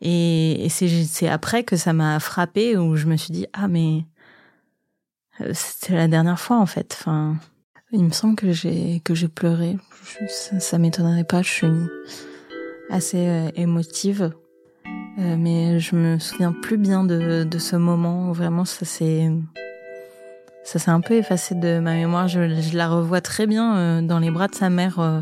Et, 0.00 0.68
c'est 0.70 1.28
après 1.28 1.62
que 1.62 1.76
ça 1.76 1.92
m'a 1.92 2.18
frappé 2.20 2.78
où 2.78 2.96
je 2.96 3.06
me 3.06 3.16
suis 3.16 3.32
dit 3.32 3.46
ah 3.52 3.68
mais 3.68 4.04
euh, 5.42 5.50
c'était 5.54 5.94
la 5.94 6.08
dernière 6.08 6.40
fois 6.40 6.56
en 6.56 6.66
fait. 6.66 6.96
Enfin, 6.98 7.36
il 7.92 8.02
me 8.02 8.12
semble 8.12 8.36
que 8.36 8.52
j'ai 8.52 9.00
que 9.04 9.14
j'ai 9.14 9.28
pleuré. 9.28 9.76
ça, 10.28 10.58
ça 10.58 10.78
m'étonnerait 10.78 11.24
pas. 11.24 11.42
Je 11.42 11.50
suis 11.50 11.66
assez 12.90 13.26
euh, 13.26 13.50
émotive, 13.56 14.32
euh, 15.18 15.36
mais 15.38 15.78
je 15.80 15.96
me 15.96 16.18
souviens 16.18 16.52
plus 16.52 16.76
bien 16.76 17.04
de, 17.04 17.44
de 17.44 17.58
ce 17.58 17.76
moment. 17.76 18.32
Vraiment, 18.32 18.64
ça 18.64 18.84
s'est 18.84 19.30
ça 20.66 20.80
s'est 20.80 20.90
un 20.90 21.00
peu 21.00 21.14
effacé 21.14 21.54
de 21.54 21.78
ma 21.78 21.94
mémoire. 21.94 22.26
Je, 22.26 22.60
je, 22.60 22.76
la 22.76 22.88
revois 22.88 23.20
très 23.20 23.46
bien 23.46 23.76
euh, 23.76 24.02
dans 24.02 24.18
les 24.18 24.32
bras 24.32 24.48
de 24.48 24.54
sa 24.56 24.68
mère 24.68 24.98
euh, 24.98 25.20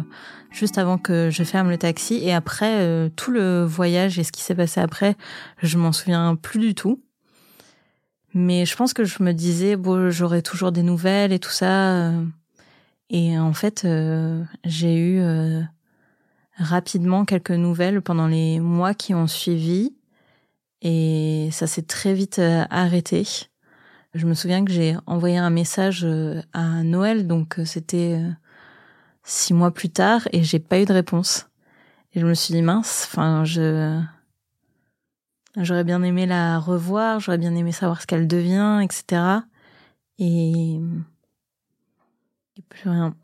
juste 0.50 0.78
avant 0.78 0.96
que 0.96 1.28
je 1.30 1.44
ferme 1.44 1.68
le 1.68 1.76
taxi. 1.76 2.14
Et 2.22 2.32
après, 2.32 2.80
euh, 2.80 3.10
tout 3.14 3.30
le 3.30 3.62
voyage 3.62 4.18
et 4.18 4.24
ce 4.24 4.32
qui 4.32 4.40
s'est 4.40 4.54
passé 4.54 4.80
après, 4.80 5.16
je 5.62 5.76
m'en 5.76 5.92
souviens 5.92 6.34
plus 6.34 6.58
du 6.58 6.74
tout. 6.74 7.02
Mais 8.32 8.64
je 8.64 8.74
pense 8.74 8.94
que 8.94 9.04
je 9.04 9.22
me 9.22 9.32
disais, 9.32 9.76
bon, 9.76 10.08
j'aurai 10.10 10.40
toujours 10.40 10.72
des 10.72 10.82
nouvelles 10.82 11.32
et 11.32 11.38
tout 11.38 11.50
ça. 11.50 12.10
Et 13.10 13.38
en 13.38 13.52
fait, 13.52 13.86
j'ai 14.64 14.96
eu 14.96 15.22
rapidement 16.56 17.24
quelques 17.24 17.50
nouvelles 17.50 18.00
pendant 18.02 18.26
les 18.26 18.60
mois 18.60 18.94
qui 18.94 19.14
ont 19.14 19.26
suivi. 19.26 19.94
Et 20.82 21.48
ça 21.52 21.66
s'est 21.66 21.82
très 21.82 22.14
vite 22.14 22.40
arrêté. 22.70 23.24
Je 24.14 24.26
me 24.26 24.34
souviens 24.34 24.64
que 24.64 24.70
j'ai 24.70 24.96
envoyé 25.06 25.38
un 25.38 25.50
message 25.50 26.04
euh, 26.04 26.40
à 26.52 26.84
Noël, 26.84 27.26
donc 27.26 27.58
euh, 27.58 27.64
c'était 27.64 28.16
euh, 28.16 28.30
six 29.24 29.52
mois 29.52 29.72
plus 29.72 29.90
tard, 29.90 30.28
et 30.32 30.44
j'ai 30.44 30.60
pas 30.60 30.80
eu 30.80 30.84
de 30.84 30.92
réponse. 30.92 31.48
Et 32.12 32.20
je 32.20 32.26
me 32.26 32.34
suis 32.34 32.54
dit 32.54 32.62
mince, 32.62 33.08
enfin 33.10 33.44
je 33.44 34.00
j'aurais 35.56 35.82
bien 35.82 36.00
aimé 36.04 36.26
la 36.26 36.60
revoir, 36.60 37.18
j'aurais 37.18 37.38
bien 37.38 37.56
aimé 37.56 37.72
savoir 37.72 38.00
ce 38.00 38.06
qu'elle 38.06 38.28
devient, 38.28 38.80
etc. 38.84 39.40
Et 40.20 40.78
et 42.56 42.62
plus 42.68 42.88
rien. 42.88 43.16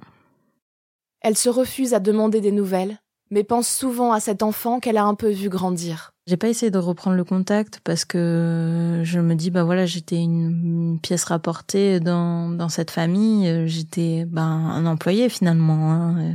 Elle 1.21 1.37
se 1.37 1.49
refuse 1.49 1.95
à 1.95 2.01
demander 2.01 2.41
des 2.41 2.51
nouvelles, 2.51 2.99
mais 3.31 3.45
pense 3.45 3.69
souvent 3.69 4.13
à 4.13 4.21
cet 4.21 4.43
enfant 4.43 4.81
qu'elle 4.81 4.97
a 4.97 5.05
un 5.05 5.15
peu 5.15 5.31
vu 5.31 5.49
grandir. 5.49 6.13
J'ai 6.27 6.37
pas 6.37 6.49
essayé 6.49 6.71
de 6.71 6.79
reprendre 6.79 7.17
le 7.17 7.25
contact 7.25 7.81
parce 7.83 8.05
que 8.05 9.01
je 9.05 9.21
me 9.21 9.35
dis 9.35 9.51
bah 9.51 9.65
voilà 9.65 9.87
j'étais 9.87 10.21
une, 10.21 10.99
pièce 11.03 11.25
rapportée 11.25 11.99
dans 11.99 12.51
dans 12.51 12.69
cette 12.69 12.91
famille 12.91 13.67
j'étais 13.67 14.27
ben 14.27 14.43
un 14.43 14.87
employé 14.87 15.29
finalement 15.29 15.93
hein. 15.93 16.35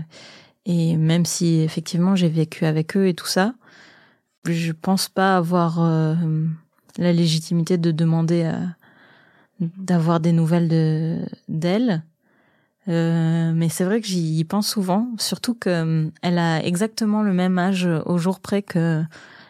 et 0.65 0.97
même 0.97 1.25
si 1.25 1.61
effectivement 1.61 2.15
j'ai 2.15 2.29
vécu 2.29 2.65
avec 2.65 2.97
eux 2.97 3.07
et 3.07 3.13
tout 3.13 3.27
ça 3.27 3.53
je 4.45 4.71
pense 4.71 5.07
pas 5.07 5.37
avoir 5.37 5.81
euh, 5.81 6.15
la 6.97 7.13
légitimité 7.13 7.77
de 7.77 7.91
demander 7.91 8.51
d'avoir 9.59 10.19
des 10.19 10.31
nouvelles 10.31 10.67
de 10.67 11.19
d'elle 11.47 12.03
euh, 12.87 13.51
mais 13.55 13.69
c'est 13.69 13.83
vrai 13.83 14.01
que 14.01 14.07
j'y 14.07 14.43
pense 14.43 14.67
souvent, 14.67 15.07
surtout 15.17 15.55
que 15.55 15.69
euh, 15.69 16.09
elle 16.21 16.37
a 16.37 16.63
exactement 16.63 17.23
le 17.23 17.33
même 17.33 17.57
âge 17.57 17.87
au 18.05 18.17
jour 18.17 18.39
près 18.39 18.61
que 18.61 19.03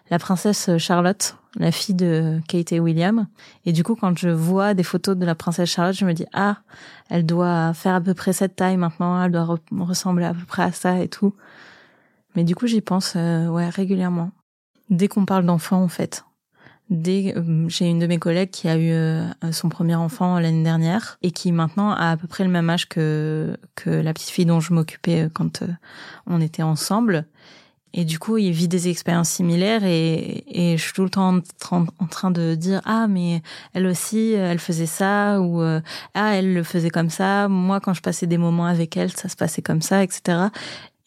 la 0.10 0.19
princesse 0.19 0.78
Charlotte, 0.78 1.36
la 1.58 1.71
fille 1.71 1.95
de 1.95 2.39
Kate 2.48 2.71
et 2.71 2.80
William. 2.80 3.28
Et 3.65 3.71
du 3.71 3.84
coup, 3.84 3.95
quand 3.95 4.17
je 4.17 4.30
vois 4.30 4.74
des 4.74 4.84
photos 4.84 5.17
de 5.17 5.26
la 5.26 5.36
princesse 5.36 5.69
Charlotte, 5.69 5.95
je 5.95 6.06
me 6.06 6.13
dis 6.13 6.26
ah, 6.34 6.58
elle 7.10 7.26
doit 7.26 7.74
faire 7.74 7.95
à 7.95 8.02
peu 8.02 8.13
près 8.13 8.34
cette 8.34 8.56
taille 8.56 8.78
maintenant, 8.78 9.21
elle 9.24 9.32
doit 9.32 9.58
ressembler 9.80 10.26
à 10.26 10.34
peu 10.34 10.45
près 10.45 10.63
à 10.63 10.71
ça 10.71 11.00
et 11.00 11.08
tout. 11.08 11.34
Mais 12.36 12.43
du 12.43 12.56
coup, 12.56 12.67
j'y 12.67 12.82
pense 12.82 13.13
euh, 13.15 13.48
ouais 13.48 13.69
régulièrement. 13.69 14.32
Dès 14.89 15.08
qu'on 15.08 15.26
parle 15.26 15.45
d'enfants, 15.45 15.82
en 15.82 15.88
fait, 15.88 16.26
dès 16.89 17.34
euh, 17.36 17.67
j'ai 17.67 17.89
une 17.89 18.00
de 18.00 18.08
mes 18.08 18.19
collègues 18.19 18.52
qui 18.52 18.67
a 18.67 18.78
eu 18.78 18.91
euh, 18.91 19.28
son 19.52 19.69
premier 19.69 19.95
enfant 19.95 20.39
l'année 20.39 20.63
dernière 20.63 21.17
et 21.24 21.32
qui 21.32 21.52
maintenant 21.52 21.91
a 21.91 22.12
à 22.12 22.17
peu 22.17 22.28
près 22.28 22.43
le 22.43 22.50
même 22.50 22.69
âge 22.69 22.88
que 22.88 23.58
que 23.76 23.89
la 23.89 24.13
petite 24.13 24.30
fille 24.30 24.45
dont 24.45 24.60
je 24.60 24.74
m'occupais 24.74 25.24
euh, 25.24 25.30
quand 25.34 25.63
on 26.28 26.41
était 26.41 26.63
ensemble. 26.63 27.26
Et 27.93 28.04
du 28.04 28.19
coup 28.19 28.38
il 28.38 28.52
vit 28.52 28.67
des 28.67 28.89
expériences 28.89 29.30
similaires 29.30 29.86
et 29.86 30.43
et 30.48 30.78
je 30.78 30.84
suis 30.84 30.93
tout 30.93 31.04
le 31.04 31.10
temps 31.10 31.39
en, 31.71 32.08
train 32.08 32.30
de 32.30 32.54
dire 32.56 32.82
ah 32.84 33.08
mais 33.08 33.41
elle 33.74 33.88
aussi 33.88 34.34
elle 34.34 34.60
faisait 34.60 34.86
ça 34.86 35.39
ou 35.39 35.62
ah 35.62 36.36
elle 36.36 36.54
le 36.54 36.63
faisait 36.63 36.89
comme 36.89 37.10
ça 37.10 37.48
moi 37.48 37.80
quand 37.80 37.93
je 37.93 38.02
passais 38.02 38.28
des 38.28 38.38
moments 38.38 38.65
avec 38.65 38.98
elle 38.98 39.12
ça 39.12 39.30
se 39.30 39.38
passait 39.38 39.62
comme 39.62 39.82
ça 39.82 40.04
etc 40.04 40.50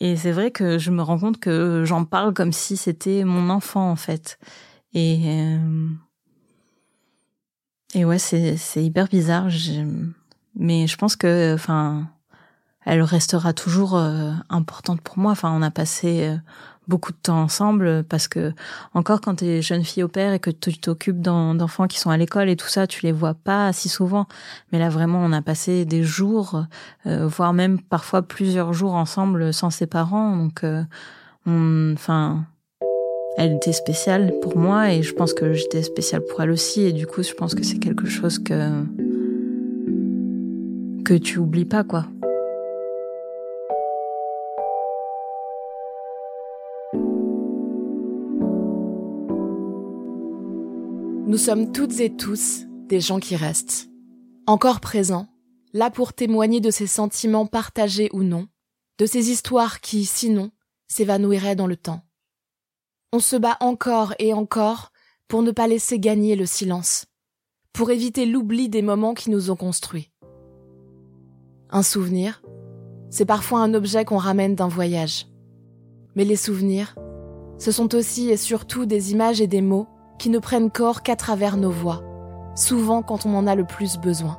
et 0.01 0.17
c'est 0.17 0.33
vrai 0.33 0.51
que 0.51 0.79
je 0.79 0.91
me 0.91 1.03
rends 1.03 1.19
compte 1.19 1.39
que 1.39 1.85
j'en 1.85 2.07
parle 2.07 2.33
comme 2.33 2.53
si 2.53 2.79
c'était 2.79 3.23
mon 3.25 3.51
enfant 3.51 3.91
en 3.91 3.97
fait 3.97 4.39
et, 4.95 5.23
euh, 5.27 5.89
et 7.95 8.05
ouais, 8.05 8.19
c'est, 8.19 8.57
c'est 8.57 8.85
hyper 8.85 9.09
bizarre. 9.09 9.49
mais 10.55 10.87
je 10.87 10.97
pense 10.97 11.17
que, 11.17 11.55
enfin, 11.55 12.09
elle 12.85 13.03
restera 13.03 13.53
toujours 13.53 13.97
euh, 13.97 14.33
importante 14.49 15.01
pour 15.03 15.19
moi. 15.19 15.33
Enfin, 15.33 15.53
on 15.53 15.63
a 15.63 15.71
passé 15.71 16.29
euh, 16.29 16.37
beaucoup 16.87 17.13
de 17.13 17.19
temps 17.19 17.43
ensemble 17.43 18.03
parce 18.05 18.29
que 18.29 18.55
encore 18.95 19.21
quand 19.21 19.37
tu 19.37 19.45
es 19.45 19.63
jeune 19.63 19.85
fille 19.85 20.03
au 20.03 20.09
père 20.09 20.33
et 20.33 20.39
que 20.39 20.51
tu 20.51 20.79
t'occupes 20.79 21.21
d'enfants 21.21 21.87
qui 21.87 21.99
sont 21.99 22.09
à 22.09 22.17
l'école 22.17 22.49
et 22.49 22.57
tout 22.57 22.69
ça, 22.69 22.87
tu 22.87 23.05
les 23.05 23.13
vois 23.13 23.35
pas 23.35 23.75
si 23.75 23.91
souvent. 23.91 24.27
Mais 24.73 24.79
là 24.79 24.89
vraiment, 24.89 25.23
on 25.23 25.33
a 25.33 25.43
passé 25.43 25.85
des 25.85 26.03
jours, 26.03 26.65
voire 27.05 27.53
même 27.53 27.79
parfois 27.79 28.23
plusieurs 28.23 28.73
jours 28.73 28.95
ensemble 28.95 29.53
sans 29.53 29.69
ses 29.69 29.87
parents. 29.87 30.35
Donc, 30.35 30.65
on, 31.45 31.93
enfin, 31.93 32.47
elle 33.39 33.53
était 33.53 33.73
spéciale 33.73 34.35
pour 34.43 34.57
moi 34.57 34.93
et 34.93 35.05
je 35.05 35.15
pense 35.15 35.33
que 35.33 35.53
j'étais 35.53 35.85
spéciale 35.85 36.25
pour 36.25 36.43
elle 36.43 36.51
aussi 36.51 36.83
et 36.83 36.93
du 36.93 37.07
coup 37.07 37.23
je 37.23 37.33
pense 37.33 37.55
que 37.55 37.63
c'est 37.63 37.79
quelque 37.79 38.07
chose 38.07 38.41
que 38.41 38.85
que 41.05 41.15
tu 41.15 41.39
oublies 41.39 41.65
pas 41.65 41.85
quoi. 41.85 42.07
Nous 51.29 51.39
sommes 51.39 51.71
toutes 51.71 52.01
et 52.01 52.17
tous 52.17 52.65
des 52.89 53.01
gens 53.01 53.21
qui 53.21 53.37
restent, 53.37 53.89
encore 54.47 54.81
présents, 54.81 55.29
là 55.73 55.91
pour 55.91 56.13
témoigner 56.13 56.61
de 56.61 56.71
ces 56.71 56.89
sentiments 56.89 57.47
partagés 57.47 58.09
ou 58.13 58.25
non, 58.25 58.49
de 58.99 59.07
ces 59.07 59.31
histoires 59.31 59.81
qui, 59.81 60.07
sinon, 60.07 60.51
s'évanouiraient 60.89 61.55
dans 61.55 61.67
le 61.67 61.77
temps. 61.77 62.08
On 63.15 63.21
se 63.21 63.37
bat 63.37 63.57
encore 63.61 64.13
et 64.19 64.35
encore 64.35 64.93
pour 65.29 65.41
ne 65.41 65.51
pas 65.51 65.67
laisser 65.67 65.99
gagner 65.99 66.37
le 66.37 66.45
silence, 66.45 67.07
pour 67.73 67.91
éviter 67.91 68.27
l'oubli 68.27 68.69
des 68.69 68.83
moments 68.83 69.15
qui 69.15 69.31
nous 69.31 69.51
ont 69.51 69.57
construits. 69.57 70.11
Un 71.71 71.83
souvenir, 71.83 72.43
c'est 73.09 73.25
parfois 73.25 73.61
un 73.61 73.73
objet 73.73 74.05
qu'on 74.05 74.19
ramène 74.19 74.55
d'un 74.55 74.69
voyage. 74.69 75.27
Mais 76.17 76.27
les 76.27 76.37
souvenirs, 76.37 76.97
ce 77.57 77.73
sont 77.73 77.95
aussi 77.95 78.29
et 78.29 78.37
surtout 78.37 78.85
des 78.85 79.13
images 79.13 79.41
et 79.41 79.47
des 79.47 79.63
mots 79.63 79.87
qui 80.19 80.29
ne 80.29 80.39
prennent 80.39 80.71
corps 80.71 81.03
qu'à 81.03 81.17
travers 81.17 81.57
nos 81.57 81.71
voix, 81.71 82.03
souvent 82.55 83.01
quand 83.01 83.25
on 83.25 83.35
en 83.35 83.47
a 83.47 83.55
le 83.55 83.65
plus 83.65 83.97
besoin. 83.97 84.39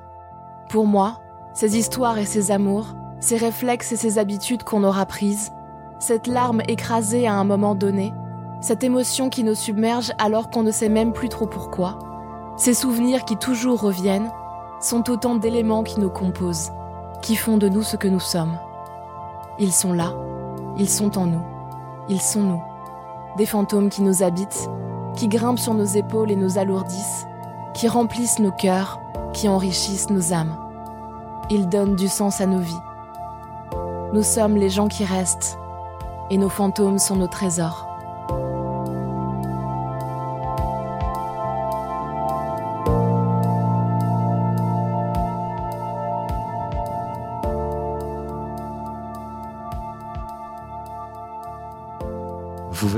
Pour 0.69 0.85
moi, 0.85 1.21
ces 1.55 1.75
histoires 1.75 2.19
et 2.19 2.25
ces 2.25 2.51
amours, 2.51 2.95
ces 3.19 3.37
réflexes 3.37 3.93
et 3.93 3.97
ces 3.97 4.19
habitudes 4.19 4.61
qu'on 4.61 4.83
aura 4.83 5.07
prises, 5.07 5.49
cette 5.99 6.27
larme 6.27 6.61
écrasée 6.67 7.25
à 7.25 7.33
un 7.33 7.45
moment 7.45 7.73
donné, 7.73 8.13
cette 8.61 8.83
émotion 8.83 9.29
qui 9.29 9.43
nous 9.43 9.55
submerge 9.55 10.11
alors 10.17 10.49
qu'on 10.49 10.63
ne 10.63 10.71
sait 10.71 10.89
même 10.89 11.13
plus 11.13 11.29
trop 11.29 11.47
pourquoi, 11.47 11.97
ces 12.57 12.73
souvenirs 12.73 13.23
qui 13.23 13.37
toujours 13.37 13.79
reviennent, 13.79 14.29
sont 14.81 15.09
autant 15.09 15.35
d'éléments 15.35 15.83
qui 15.83 15.99
nous 15.99 16.09
composent, 16.09 16.71
qui 17.21 17.35
font 17.35 17.57
de 17.57 17.69
nous 17.69 17.83
ce 17.83 17.95
que 17.95 18.07
nous 18.07 18.19
sommes. 18.19 18.57
Ils 19.59 19.71
sont 19.71 19.93
là, 19.93 20.13
ils 20.77 20.89
sont 20.89 21.17
en 21.17 21.25
nous, 21.25 21.43
ils 22.09 22.21
sont 22.21 22.41
nous, 22.41 22.61
des 23.37 23.45
fantômes 23.45 23.89
qui 23.89 24.01
nous 24.01 24.23
habitent, 24.23 24.69
qui 25.15 25.27
grimpent 25.27 25.59
sur 25.59 25.73
nos 25.73 25.85
épaules 25.85 26.31
et 26.31 26.35
nous 26.35 26.57
alourdissent, 26.57 27.25
qui 27.73 27.87
remplissent 27.87 28.39
nos 28.39 28.51
cœurs, 28.51 28.99
qui 29.33 29.47
enrichissent 29.47 30.09
nos 30.09 30.33
âmes. 30.33 30.55
Ils 31.49 31.67
donnent 31.69 31.95
du 31.95 32.07
sens 32.07 32.41
à 32.41 32.45
nos 32.45 32.59
vies. 32.59 32.81
Nous 34.13 34.23
sommes 34.23 34.55
les 34.55 34.69
gens 34.69 34.87
qui 34.87 35.05
restent, 35.05 35.57
et 36.29 36.37
nos 36.37 36.49
fantômes 36.49 36.99
sont 36.99 37.15
nos 37.15 37.27
trésors. 37.27 37.88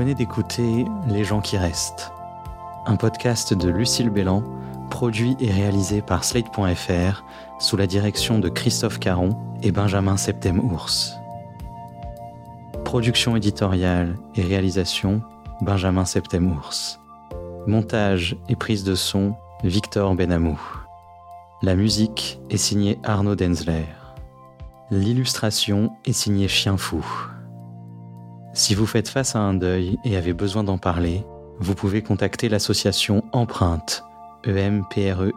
Venez 0.01 0.15
d'écouter 0.15 0.83
Les 1.09 1.23
gens 1.23 1.41
qui 1.41 1.59
restent, 1.59 2.11
un 2.87 2.95
podcast 2.95 3.53
de 3.53 3.69
Lucille 3.69 4.09
Bélan, 4.09 4.41
produit 4.89 5.37
et 5.39 5.51
réalisé 5.51 6.01
par 6.01 6.23
Slate.fr 6.23 7.23
sous 7.59 7.77
la 7.77 7.85
direction 7.85 8.39
de 8.39 8.49
Christophe 8.49 8.97
Caron 8.97 9.37
et 9.61 9.71
Benjamin 9.71 10.17
Septem-Ours. 10.17 11.13
Production 12.83 13.35
éditoriale 13.35 14.17
et 14.33 14.41
réalisation 14.41 15.21
Benjamin 15.61 16.05
Septem-Ours. 16.05 16.99
Montage 17.67 18.35
et 18.49 18.55
prise 18.55 18.83
de 18.83 18.95
son 18.95 19.35
Victor 19.63 20.15
Benamou. 20.15 20.59
La 21.61 21.75
musique 21.75 22.39
est 22.49 22.57
signée 22.57 22.97
Arnaud 23.03 23.35
Denzler. 23.35 23.85
L'illustration 24.89 25.91
est 26.05 26.13
signée 26.13 26.47
Chien 26.47 26.75
Fou. 26.75 27.05
Si 28.53 28.75
vous 28.75 28.85
faites 28.85 29.07
face 29.07 29.35
à 29.35 29.39
un 29.39 29.53
deuil 29.53 29.97
et 30.03 30.17
avez 30.17 30.33
besoin 30.33 30.63
d'en 30.63 30.77
parler, 30.77 31.23
vous 31.59 31.73
pouvez 31.75 32.01
contacter 32.01 32.49
l'association 32.49 33.23
Empreinte, 33.31 34.03
E-M-P-R-E-I-N-T-E-S. 34.45 35.31